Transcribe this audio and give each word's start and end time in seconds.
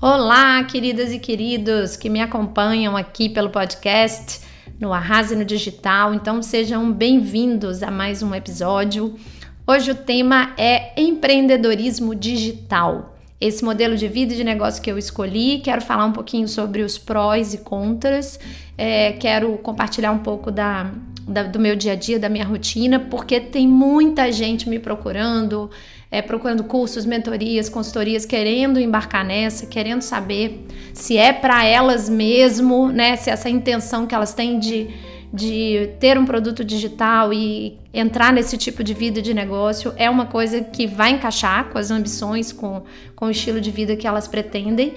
Olá, 0.00 0.62
queridas 0.62 1.10
e 1.10 1.18
queridos 1.18 1.96
que 1.96 2.08
me 2.08 2.20
acompanham 2.20 2.96
aqui 2.96 3.28
pelo 3.28 3.50
podcast 3.50 4.40
no 4.78 4.92
Arrase 4.92 5.34
no 5.34 5.44
Digital. 5.44 6.14
Então 6.14 6.40
sejam 6.40 6.92
bem-vindos 6.92 7.82
a 7.82 7.90
mais 7.90 8.22
um 8.22 8.32
episódio. 8.32 9.18
Hoje 9.66 9.90
o 9.90 9.96
tema 9.96 10.54
é 10.56 10.92
empreendedorismo 10.96 12.14
digital. 12.14 13.18
Esse 13.40 13.64
modelo 13.64 13.96
de 13.96 14.06
vida 14.06 14.32
e 14.34 14.36
de 14.36 14.44
negócio 14.44 14.80
que 14.80 14.88
eu 14.88 14.96
escolhi, 14.96 15.58
quero 15.64 15.80
falar 15.80 16.04
um 16.04 16.12
pouquinho 16.12 16.46
sobre 16.46 16.82
os 16.82 16.96
prós 16.96 17.52
e 17.52 17.58
contras, 17.58 18.38
é, 18.76 19.14
quero 19.14 19.58
compartilhar 19.58 20.12
um 20.12 20.18
pouco 20.18 20.52
da, 20.52 20.92
da, 21.28 21.42
do 21.42 21.58
meu 21.58 21.76
dia 21.76 21.92
a 21.92 21.94
dia, 21.94 22.18
da 22.18 22.28
minha 22.28 22.44
rotina, 22.44 22.98
porque 22.98 23.38
tem 23.38 23.68
muita 23.68 24.32
gente 24.32 24.68
me 24.68 24.78
procurando 24.78 25.70
é, 26.10 26.22
procurando 26.22 26.64
cursos, 26.64 27.04
mentorias, 27.04 27.68
consultorias, 27.68 28.24
querendo 28.24 28.80
embarcar 28.80 29.24
nessa, 29.24 29.66
querendo 29.66 30.00
saber 30.02 30.66
se 30.94 31.18
é 31.18 31.32
para 31.32 31.64
elas 31.64 32.08
mesmo, 32.08 32.88
né? 32.88 33.14
Se 33.16 33.30
essa 33.30 33.50
intenção 33.50 34.06
que 34.06 34.14
elas 34.14 34.32
têm 34.32 34.58
de, 34.58 34.88
de 35.32 35.90
ter 36.00 36.18
um 36.18 36.24
produto 36.24 36.64
digital 36.64 37.32
e 37.32 37.78
entrar 37.92 38.32
nesse 38.32 38.56
tipo 38.56 38.82
de 38.82 38.94
vida 38.94 39.20
de 39.20 39.34
negócio 39.34 39.92
é 39.96 40.08
uma 40.08 40.24
coisa 40.24 40.62
que 40.62 40.86
vai 40.86 41.10
encaixar 41.10 41.68
com 41.68 41.76
as 41.76 41.90
ambições, 41.90 42.52
com, 42.52 42.82
com 43.14 43.26
o 43.26 43.30
estilo 43.30 43.60
de 43.60 43.70
vida 43.70 43.94
que 43.94 44.06
elas 44.06 44.26
pretendem. 44.26 44.94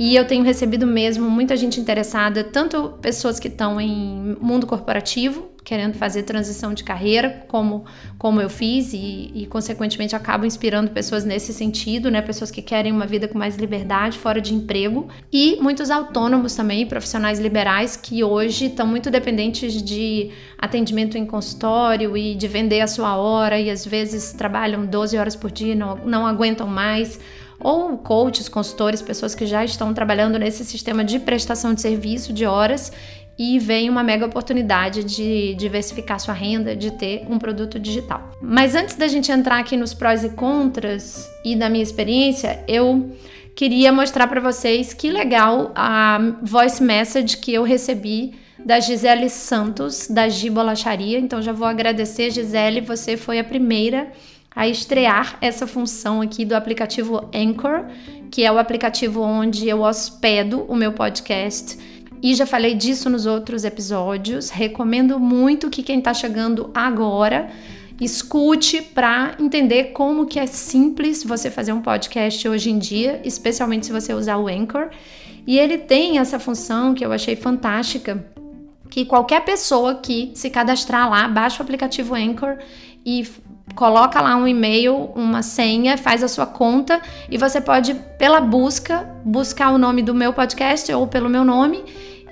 E 0.00 0.16
eu 0.16 0.26
tenho 0.26 0.42
recebido 0.42 0.86
mesmo 0.86 1.28
muita 1.28 1.54
gente 1.54 1.78
interessada, 1.78 2.42
tanto 2.42 2.94
pessoas 3.02 3.38
que 3.38 3.48
estão 3.48 3.78
em 3.78 4.34
mundo 4.40 4.66
corporativo, 4.66 5.50
querendo 5.62 5.92
fazer 5.92 6.22
transição 6.22 6.72
de 6.72 6.82
carreira, 6.82 7.44
como, 7.46 7.84
como 8.16 8.40
eu 8.40 8.48
fiz, 8.48 8.94
e, 8.94 9.30
e, 9.34 9.46
consequentemente 9.46 10.16
acabo 10.16 10.46
inspirando 10.46 10.90
pessoas 10.90 11.22
nesse 11.26 11.52
sentido, 11.52 12.10
né? 12.10 12.22
Pessoas 12.22 12.50
que 12.50 12.62
querem 12.62 12.90
uma 12.90 13.04
vida 13.06 13.28
com 13.28 13.36
mais 13.36 13.58
liberdade, 13.58 14.16
fora 14.16 14.40
de 14.40 14.54
emprego, 14.54 15.06
e 15.30 15.58
muitos 15.60 15.90
autônomos 15.90 16.56
também, 16.56 16.86
profissionais 16.86 17.38
liberais, 17.38 17.94
que 17.94 18.24
hoje 18.24 18.68
estão 18.68 18.86
muito 18.86 19.10
dependentes 19.10 19.82
de 19.82 20.30
atendimento 20.56 21.18
em 21.18 21.26
consultório 21.26 22.16
e 22.16 22.34
de 22.34 22.48
vender 22.48 22.80
a 22.80 22.86
sua 22.86 23.16
hora, 23.16 23.60
e 23.60 23.68
às 23.68 23.84
vezes 23.84 24.32
trabalham 24.32 24.86
12 24.86 25.18
horas 25.18 25.36
por 25.36 25.50
dia, 25.50 25.74
não, 25.74 25.96
não 25.96 26.26
aguentam 26.26 26.66
mais 26.66 27.20
ou 27.60 27.98
coaches, 27.98 28.48
consultores, 28.48 29.02
pessoas 29.02 29.34
que 29.34 29.46
já 29.46 29.64
estão 29.64 29.92
trabalhando 29.92 30.38
nesse 30.38 30.64
sistema 30.64 31.04
de 31.04 31.18
prestação 31.18 31.74
de 31.74 31.80
serviço 31.80 32.32
de 32.32 32.46
horas 32.46 32.92
e 33.38 33.58
vem 33.58 33.88
uma 33.88 34.02
mega 34.02 34.26
oportunidade 34.26 35.02
de 35.02 35.54
diversificar 35.54 36.20
sua 36.20 36.34
renda, 36.34 36.76
de 36.76 36.90
ter 36.90 37.24
um 37.28 37.38
produto 37.38 37.78
digital. 37.78 38.30
Mas 38.42 38.74
antes 38.74 38.96
da 38.96 39.08
gente 39.08 39.32
entrar 39.32 39.58
aqui 39.58 39.76
nos 39.76 39.94
prós 39.94 40.22
e 40.22 40.30
contras 40.30 41.26
e 41.42 41.56
da 41.56 41.70
minha 41.70 41.82
experiência, 41.82 42.62
eu 42.68 43.16
queria 43.54 43.92
mostrar 43.92 44.26
para 44.26 44.40
vocês 44.40 44.92
que 44.92 45.10
legal 45.10 45.72
a 45.74 46.18
voice 46.42 46.82
message 46.82 47.38
que 47.38 47.52
eu 47.52 47.62
recebi 47.62 48.34
da 48.64 48.78
Gisele 48.78 49.30
Santos, 49.30 50.06
da 50.08 50.28
Gibolacharia. 50.28 51.18
Então 51.18 51.40
já 51.40 51.52
vou 51.52 51.66
agradecer, 51.66 52.30
Gisele, 52.30 52.80
você 52.80 53.16
foi 53.16 53.38
a 53.38 53.44
primeira 53.44 54.10
a 54.54 54.68
estrear 54.68 55.36
essa 55.40 55.66
função 55.66 56.20
aqui 56.20 56.44
do 56.44 56.54
aplicativo 56.54 57.28
Anchor, 57.34 57.86
que 58.30 58.44
é 58.44 58.50
o 58.50 58.58
aplicativo 58.58 59.20
onde 59.20 59.68
eu 59.68 59.82
hospedo 59.82 60.64
o 60.68 60.74
meu 60.74 60.92
podcast. 60.92 61.78
E 62.22 62.34
já 62.34 62.44
falei 62.44 62.74
disso 62.74 63.08
nos 63.08 63.26
outros 63.26 63.64
episódios. 63.64 64.50
Recomendo 64.50 65.18
muito 65.18 65.70
que 65.70 65.82
quem 65.82 65.98
está 65.98 66.12
chegando 66.12 66.70
agora 66.74 67.48
escute 68.00 68.80
para 68.80 69.36
entender 69.38 69.92
como 69.92 70.26
que 70.26 70.38
é 70.38 70.46
simples 70.46 71.22
você 71.22 71.50
fazer 71.50 71.72
um 71.72 71.82
podcast 71.82 72.48
hoje 72.48 72.70
em 72.70 72.78
dia, 72.78 73.20
especialmente 73.24 73.86
se 73.86 73.92
você 73.92 74.12
usar 74.12 74.36
o 74.38 74.48
Anchor. 74.48 74.88
E 75.46 75.58
ele 75.58 75.78
tem 75.78 76.18
essa 76.18 76.38
função 76.38 76.94
que 76.94 77.04
eu 77.04 77.12
achei 77.12 77.36
fantástica, 77.36 78.24
que 78.90 79.04
qualquer 79.04 79.44
pessoa 79.44 79.94
que 79.94 80.32
se 80.34 80.50
cadastrar 80.50 81.08
lá, 81.08 81.28
baixa 81.28 81.62
o 81.62 81.62
aplicativo 81.62 82.14
Anchor 82.14 82.58
e 83.04 83.26
coloca 83.74 84.20
lá 84.20 84.36
um 84.36 84.46
e-mail, 84.46 85.10
uma 85.14 85.42
senha, 85.42 85.96
faz 85.96 86.22
a 86.22 86.28
sua 86.28 86.46
conta 86.46 87.00
e 87.30 87.38
você 87.38 87.60
pode, 87.60 87.94
pela 88.18 88.40
busca, 88.40 89.08
buscar 89.24 89.70
o 89.70 89.78
nome 89.78 90.02
do 90.02 90.14
meu 90.14 90.32
podcast 90.32 90.92
ou 90.92 91.06
pelo 91.06 91.28
meu 91.28 91.44
nome 91.44 91.82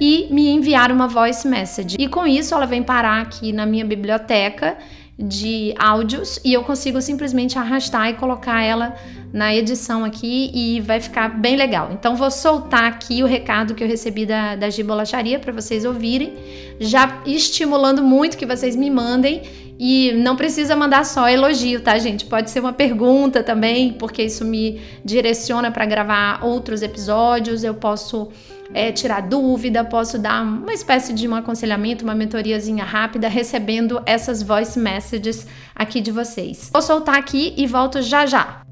e 0.01 0.29
me 0.31 0.49
enviar 0.49 0.93
uma 0.93 1.09
voice 1.09 1.47
message. 1.47 1.97
E 1.99 2.09
com 2.09 2.27
isso 2.27 2.55
ela 2.55 2.67
vem 2.67 2.83
parar 2.83 3.21
aqui 3.21 3.53
na 3.53 3.67
minha 3.67 3.85
biblioteca 3.85 4.77
de 5.19 5.75
áudios 5.77 6.39
e 6.45 6.53
eu 6.53 6.63
consigo 6.63 7.01
simplesmente 7.03 7.59
arrastar 7.59 8.09
e 8.09 8.15
colocar 8.15 8.63
ela 8.63 8.95
na 9.33 9.55
edição 9.55 10.05
aqui 10.05 10.51
e 10.55 10.81
vai 10.81 11.01
ficar 11.01 11.29
bem 11.29 11.57
legal. 11.57 11.91
Então 11.93 12.15
vou 12.15 12.31
soltar 12.31 12.85
aqui 12.85 13.23
o 13.23 13.27
recado 13.27 13.75
que 13.75 13.83
eu 13.83 13.89
recebi 13.89 14.25
da, 14.25 14.55
da 14.55 14.71
Gibolacharia 14.71 15.41
para 15.41 15.53
vocês 15.53 15.85
ouvirem, 15.85 16.35
já 16.79 17.21
estimulando 17.27 18.03
muito 18.03 18.37
que 18.37 18.47
vocês 18.47 18.77
me 18.77 18.89
mandem 18.89 19.43
e 19.79 20.13
não 20.13 20.35
precisa 20.35 20.75
mandar 20.75 21.05
só 21.05 21.29
elogio, 21.29 21.81
tá, 21.81 21.97
gente? 21.99 22.25
Pode 22.25 22.51
ser 22.51 22.59
uma 22.59 22.73
pergunta 22.73 23.45
também, 23.45 23.93
porque 23.93 24.25
isso 24.25 24.45
me 24.45 24.81
direciona 25.05 25.71
para 25.71 25.87
gravar 25.87 26.45
outros 26.45 26.83
episódios. 26.83 27.63
Eu 27.63 27.75
posso 27.75 28.29
é, 28.75 28.91
tirar 28.91 29.21
dúvida, 29.21 29.85
posso 29.85 30.19
dar 30.19 30.43
uma 30.43 30.73
espécie 30.73 31.13
de 31.13 31.29
um 31.29 31.35
aconselhamento, 31.35 32.03
uma 32.03 32.15
mentoriazinha 32.15 32.85
rápida, 32.85 33.29
recebendo 33.29 34.03
essas 34.05 34.43
voice 34.43 34.77
messages 34.77 35.47
aqui 35.73 36.01
de 36.01 36.11
vocês. 36.11 36.71
Vou 36.73 36.83
soltar 36.83 37.17
aqui 37.17 37.55
e 37.57 37.65
volto 37.65 38.03
já 38.03 38.27
já. 38.27 38.63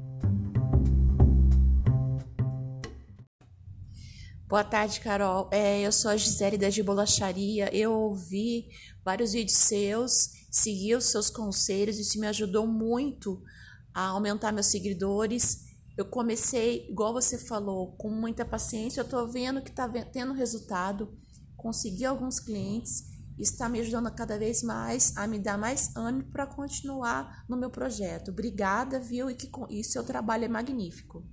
Boa 4.45 4.63
tarde, 4.63 4.99
Carol. 4.99 5.49
É, 5.51 5.81
eu 5.81 5.91
sou 5.91 6.11
a 6.11 6.17
Gisele 6.17 6.57
da 6.57 6.69
Gibolacharia. 6.69 7.69
Eu 7.73 7.93
ouvi 7.93 8.67
vários 9.03 9.33
vídeos 9.33 9.57
seus 9.57 10.36
seguir 10.49 10.95
os 10.95 11.05
seus 11.05 11.29
conselhos, 11.29 11.97
isso 11.97 12.19
me 12.19 12.27
ajudou 12.27 12.65
muito 12.65 13.41
a 13.93 14.07
aumentar 14.07 14.51
meus 14.51 14.67
seguidores. 14.67 15.65
Eu 15.97 16.05
comecei, 16.05 16.87
igual 16.89 17.13
você 17.13 17.37
falou, 17.37 17.95
com 17.97 18.09
muita 18.09 18.45
paciência, 18.45 19.01
eu 19.01 19.05
estou 19.05 19.27
vendo 19.27 19.61
que 19.61 19.69
está 19.69 19.87
tendo 19.87 20.33
resultado, 20.33 21.17
consegui 21.55 22.05
alguns 22.05 22.39
clientes, 22.39 23.03
está 23.37 23.69
me 23.69 23.79
ajudando 23.79 24.11
cada 24.11 24.37
vez 24.37 24.63
mais 24.63 25.15
a 25.15 25.27
me 25.27 25.39
dar 25.39 25.57
mais 25.57 25.95
ânimo 25.95 26.31
para 26.31 26.47
continuar 26.47 27.45
no 27.47 27.57
meu 27.57 27.69
projeto. 27.69 28.31
Obrigada, 28.31 28.99
viu? 28.99 29.29
E 29.29 29.35
que 29.35 29.49
e 29.69 29.83
seu 29.83 30.03
trabalho 30.03 30.45
é 30.45 30.47
magnífico. 30.47 31.23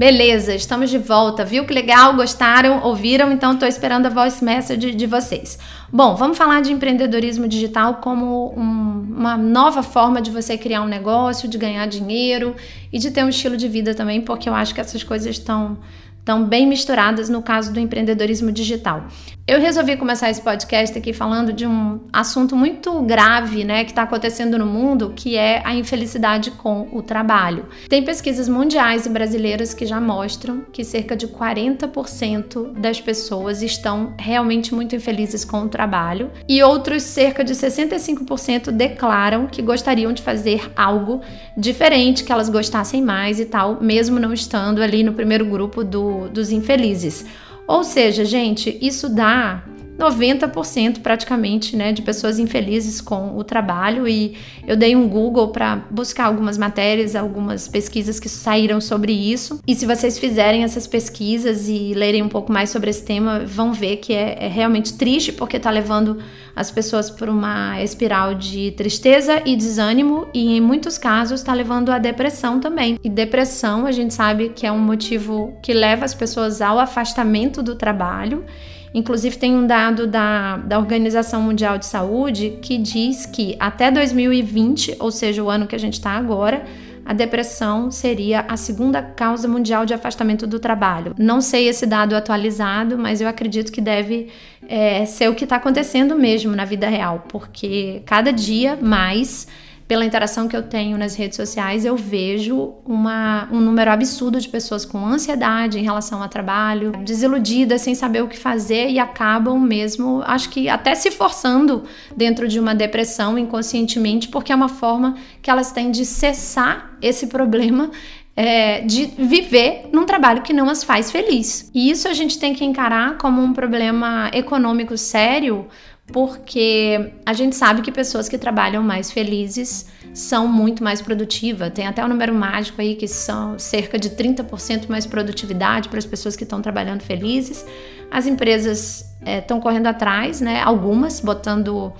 Beleza, 0.00 0.54
estamos 0.54 0.88
de 0.88 0.96
volta. 0.96 1.44
Viu 1.44 1.66
que 1.66 1.74
legal? 1.74 2.16
Gostaram? 2.16 2.82
Ouviram? 2.82 3.30
Então 3.30 3.52
estou 3.52 3.68
esperando 3.68 4.06
a 4.06 4.08
voice 4.08 4.42
message 4.42 4.94
de 4.94 5.06
vocês. 5.06 5.58
Bom, 5.92 6.16
vamos 6.16 6.38
falar 6.38 6.62
de 6.62 6.72
empreendedorismo 6.72 7.46
digital 7.46 7.96
como 7.96 8.54
um, 8.56 9.14
uma 9.14 9.36
nova 9.36 9.82
forma 9.82 10.22
de 10.22 10.30
você 10.30 10.56
criar 10.56 10.80
um 10.80 10.88
negócio, 10.88 11.46
de 11.46 11.58
ganhar 11.58 11.84
dinheiro 11.84 12.56
e 12.90 12.98
de 12.98 13.10
ter 13.10 13.22
um 13.22 13.28
estilo 13.28 13.58
de 13.58 13.68
vida 13.68 13.94
também, 13.94 14.22
porque 14.22 14.48
eu 14.48 14.54
acho 14.54 14.74
que 14.74 14.80
essas 14.80 15.04
coisas 15.04 15.36
estão 15.36 15.76
estão 16.20 16.44
bem 16.44 16.66
misturadas 16.66 17.28
no 17.28 17.42
caso 17.42 17.72
do 17.72 17.80
empreendedorismo 17.80 18.52
digital. 18.52 19.06
Eu 19.46 19.58
resolvi 19.58 19.96
começar 19.96 20.30
esse 20.30 20.40
podcast 20.40 20.96
aqui 20.96 21.12
falando 21.12 21.52
de 21.52 21.66
um 21.66 21.98
assunto 22.12 22.54
muito 22.54 23.02
grave, 23.02 23.64
né, 23.64 23.82
que 23.82 23.90
está 23.90 24.02
acontecendo 24.02 24.56
no 24.56 24.66
mundo, 24.66 25.12
que 25.16 25.36
é 25.36 25.60
a 25.64 25.74
infelicidade 25.74 26.52
com 26.52 26.88
o 26.92 27.02
trabalho. 27.02 27.66
Tem 27.88 28.04
pesquisas 28.04 28.48
mundiais 28.48 29.06
e 29.06 29.08
brasileiras 29.08 29.74
que 29.74 29.86
já 29.90 30.00
mostram 30.00 30.62
que 30.72 30.84
cerca 30.84 31.16
de 31.16 31.26
40% 31.26 32.74
das 32.74 33.00
pessoas 33.00 33.60
estão 33.60 34.14
realmente 34.16 34.72
muito 34.72 34.94
infelizes 34.94 35.44
com 35.44 35.62
o 35.62 35.68
trabalho 35.68 36.30
e 36.48 36.62
outros 36.62 37.02
cerca 37.02 37.42
de 37.42 37.52
65% 37.52 38.70
declaram 38.70 39.48
que 39.48 39.60
gostariam 39.60 40.12
de 40.12 40.22
fazer 40.22 40.70
algo 40.76 41.20
diferente, 41.56 42.22
que 42.22 42.30
elas 42.30 42.48
gostassem 42.48 43.02
mais 43.02 43.40
e 43.40 43.44
tal, 43.44 43.82
mesmo 43.82 44.20
não 44.20 44.32
estando 44.32 44.80
ali 44.80 45.02
no 45.02 45.12
primeiro 45.12 45.44
grupo 45.44 45.82
do, 45.82 46.28
dos 46.28 46.52
infelizes. 46.52 47.26
Ou 47.66 47.82
seja, 47.82 48.24
gente, 48.24 48.78
isso 48.80 49.08
dá 49.08 49.64
90% 50.00 51.00
praticamente, 51.00 51.76
né, 51.76 51.92
de 51.92 52.02
pessoas 52.02 52.38
infelizes 52.38 53.00
com 53.00 53.36
o 53.36 53.44
trabalho 53.44 54.08
e 54.08 54.36
eu 54.66 54.76
dei 54.76 54.96
um 54.96 55.08
Google 55.08 55.48
para 55.48 55.76
buscar 55.90 56.24
algumas 56.24 56.56
matérias, 56.56 57.14
algumas 57.14 57.68
pesquisas 57.68 58.18
que 58.18 58.28
saíram 58.28 58.80
sobre 58.80 59.12
isso. 59.12 59.60
E 59.66 59.74
se 59.74 59.86
vocês 59.86 60.18
fizerem 60.18 60.64
essas 60.64 60.86
pesquisas 60.86 61.68
e 61.68 61.92
lerem 61.94 62.22
um 62.22 62.28
pouco 62.28 62.52
mais 62.52 62.70
sobre 62.70 62.90
esse 62.90 63.04
tema, 63.04 63.40
vão 63.40 63.72
ver 63.72 63.96
que 63.98 64.12
é, 64.12 64.44
é 64.44 64.48
realmente 64.48 64.94
triste 64.94 65.32
porque 65.32 65.58
está 65.58 65.70
levando 65.70 66.18
as 66.54 66.70
pessoas 66.70 67.10
por 67.10 67.28
uma 67.28 67.82
espiral 67.82 68.34
de 68.34 68.72
tristeza 68.72 69.42
e 69.44 69.54
desânimo 69.56 70.26
e 70.34 70.56
em 70.56 70.60
muitos 70.60 70.98
casos 70.98 71.40
está 71.40 71.52
levando 71.54 71.90
à 71.90 71.98
depressão 71.98 72.60
também. 72.60 72.98
E 73.02 73.08
depressão, 73.08 73.86
a 73.86 73.92
gente 73.92 74.14
sabe 74.14 74.50
que 74.50 74.66
é 74.66 74.72
um 74.72 74.78
motivo 74.78 75.56
que 75.62 75.72
leva 75.72 76.04
as 76.04 76.14
pessoas 76.14 76.60
ao 76.60 76.78
afastamento 76.78 77.62
do 77.62 77.74
trabalho 77.74 78.44
Inclusive, 78.92 79.36
tem 79.36 79.54
um 79.54 79.66
dado 79.66 80.06
da, 80.06 80.56
da 80.56 80.78
Organização 80.78 81.42
Mundial 81.42 81.78
de 81.78 81.86
Saúde 81.86 82.58
que 82.60 82.76
diz 82.76 83.24
que 83.24 83.56
até 83.60 83.90
2020, 83.90 84.96
ou 84.98 85.10
seja, 85.10 85.42
o 85.42 85.48
ano 85.48 85.66
que 85.66 85.76
a 85.76 85.78
gente 85.78 85.94
está 85.94 86.10
agora, 86.10 86.64
a 87.04 87.12
depressão 87.12 87.90
seria 87.90 88.44
a 88.48 88.56
segunda 88.56 89.02
causa 89.02 89.48
mundial 89.48 89.86
de 89.86 89.94
afastamento 89.94 90.46
do 90.46 90.58
trabalho. 90.58 91.14
Não 91.18 91.40
sei 91.40 91.68
esse 91.68 91.86
dado 91.86 92.14
atualizado, 92.14 92.98
mas 92.98 93.20
eu 93.20 93.28
acredito 93.28 93.72
que 93.72 93.80
deve 93.80 94.28
é, 94.68 95.04
ser 95.06 95.28
o 95.28 95.34
que 95.34 95.44
está 95.44 95.56
acontecendo 95.56 96.14
mesmo 96.14 96.54
na 96.54 96.64
vida 96.64 96.88
real, 96.88 97.24
porque 97.28 98.02
cada 98.06 98.32
dia 98.32 98.78
mais 98.80 99.48
pela 99.90 100.04
interação 100.04 100.46
que 100.46 100.56
eu 100.56 100.62
tenho 100.62 100.96
nas 100.96 101.16
redes 101.16 101.34
sociais, 101.34 101.84
eu 101.84 101.96
vejo 101.96 102.74
uma, 102.86 103.48
um 103.50 103.58
número 103.58 103.90
absurdo 103.90 104.40
de 104.40 104.48
pessoas 104.48 104.84
com 104.84 105.04
ansiedade 105.04 105.80
em 105.80 105.82
relação 105.82 106.22
ao 106.22 106.28
trabalho, 106.28 106.92
desiludidas, 107.04 107.80
sem 107.82 107.92
saber 107.96 108.22
o 108.22 108.28
que 108.28 108.38
fazer 108.38 108.88
e 108.88 109.00
acabam 109.00 109.58
mesmo, 109.58 110.22
acho 110.24 110.48
que 110.48 110.68
até 110.68 110.94
se 110.94 111.10
forçando 111.10 111.82
dentro 112.16 112.46
de 112.46 112.60
uma 112.60 112.72
depressão 112.72 113.36
inconscientemente, 113.36 114.28
porque 114.28 114.52
é 114.52 114.54
uma 114.54 114.68
forma 114.68 115.16
que 115.42 115.50
elas 115.50 115.72
têm 115.72 115.90
de 115.90 116.04
cessar 116.04 116.96
esse 117.02 117.26
problema 117.26 117.90
é, 118.36 118.82
de 118.82 119.06
viver 119.18 119.88
num 119.92 120.06
trabalho 120.06 120.42
que 120.42 120.52
não 120.52 120.70
as 120.70 120.84
faz 120.84 121.10
feliz. 121.10 121.68
E 121.74 121.90
isso 121.90 122.06
a 122.06 122.12
gente 122.12 122.38
tem 122.38 122.54
que 122.54 122.64
encarar 122.64 123.18
como 123.18 123.42
um 123.42 123.52
problema 123.52 124.30
econômico 124.32 124.96
sério, 124.96 125.66
porque 126.12 127.12
a 127.24 127.32
gente 127.32 127.56
sabe 127.56 127.82
que 127.82 127.92
pessoas 127.92 128.28
que 128.28 128.38
trabalham 128.38 128.82
mais 128.82 129.10
felizes 129.10 129.86
são 130.12 130.46
muito 130.46 130.82
mais 130.82 131.00
produtivas. 131.00 131.72
Tem 131.72 131.86
até 131.86 132.04
um 132.04 132.08
número 132.08 132.34
mágico 132.34 132.80
aí 132.80 132.94
que 132.94 133.06
são 133.06 133.58
cerca 133.58 133.98
de 133.98 134.10
30% 134.10 134.88
mais 134.88 135.06
produtividade 135.06 135.88
para 135.88 135.98
as 135.98 136.06
pessoas 136.06 136.36
que 136.36 136.44
estão 136.44 136.60
trabalhando 136.60 137.02
felizes. 137.02 137.64
As 138.10 138.26
empresas 138.26 139.14
estão 139.24 139.58
é, 139.58 139.60
correndo 139.60 139.86
atrás, 139.86 140.40
né? 140.40 140.60
Algumas 140.60 141.20
botando 141.20 141.92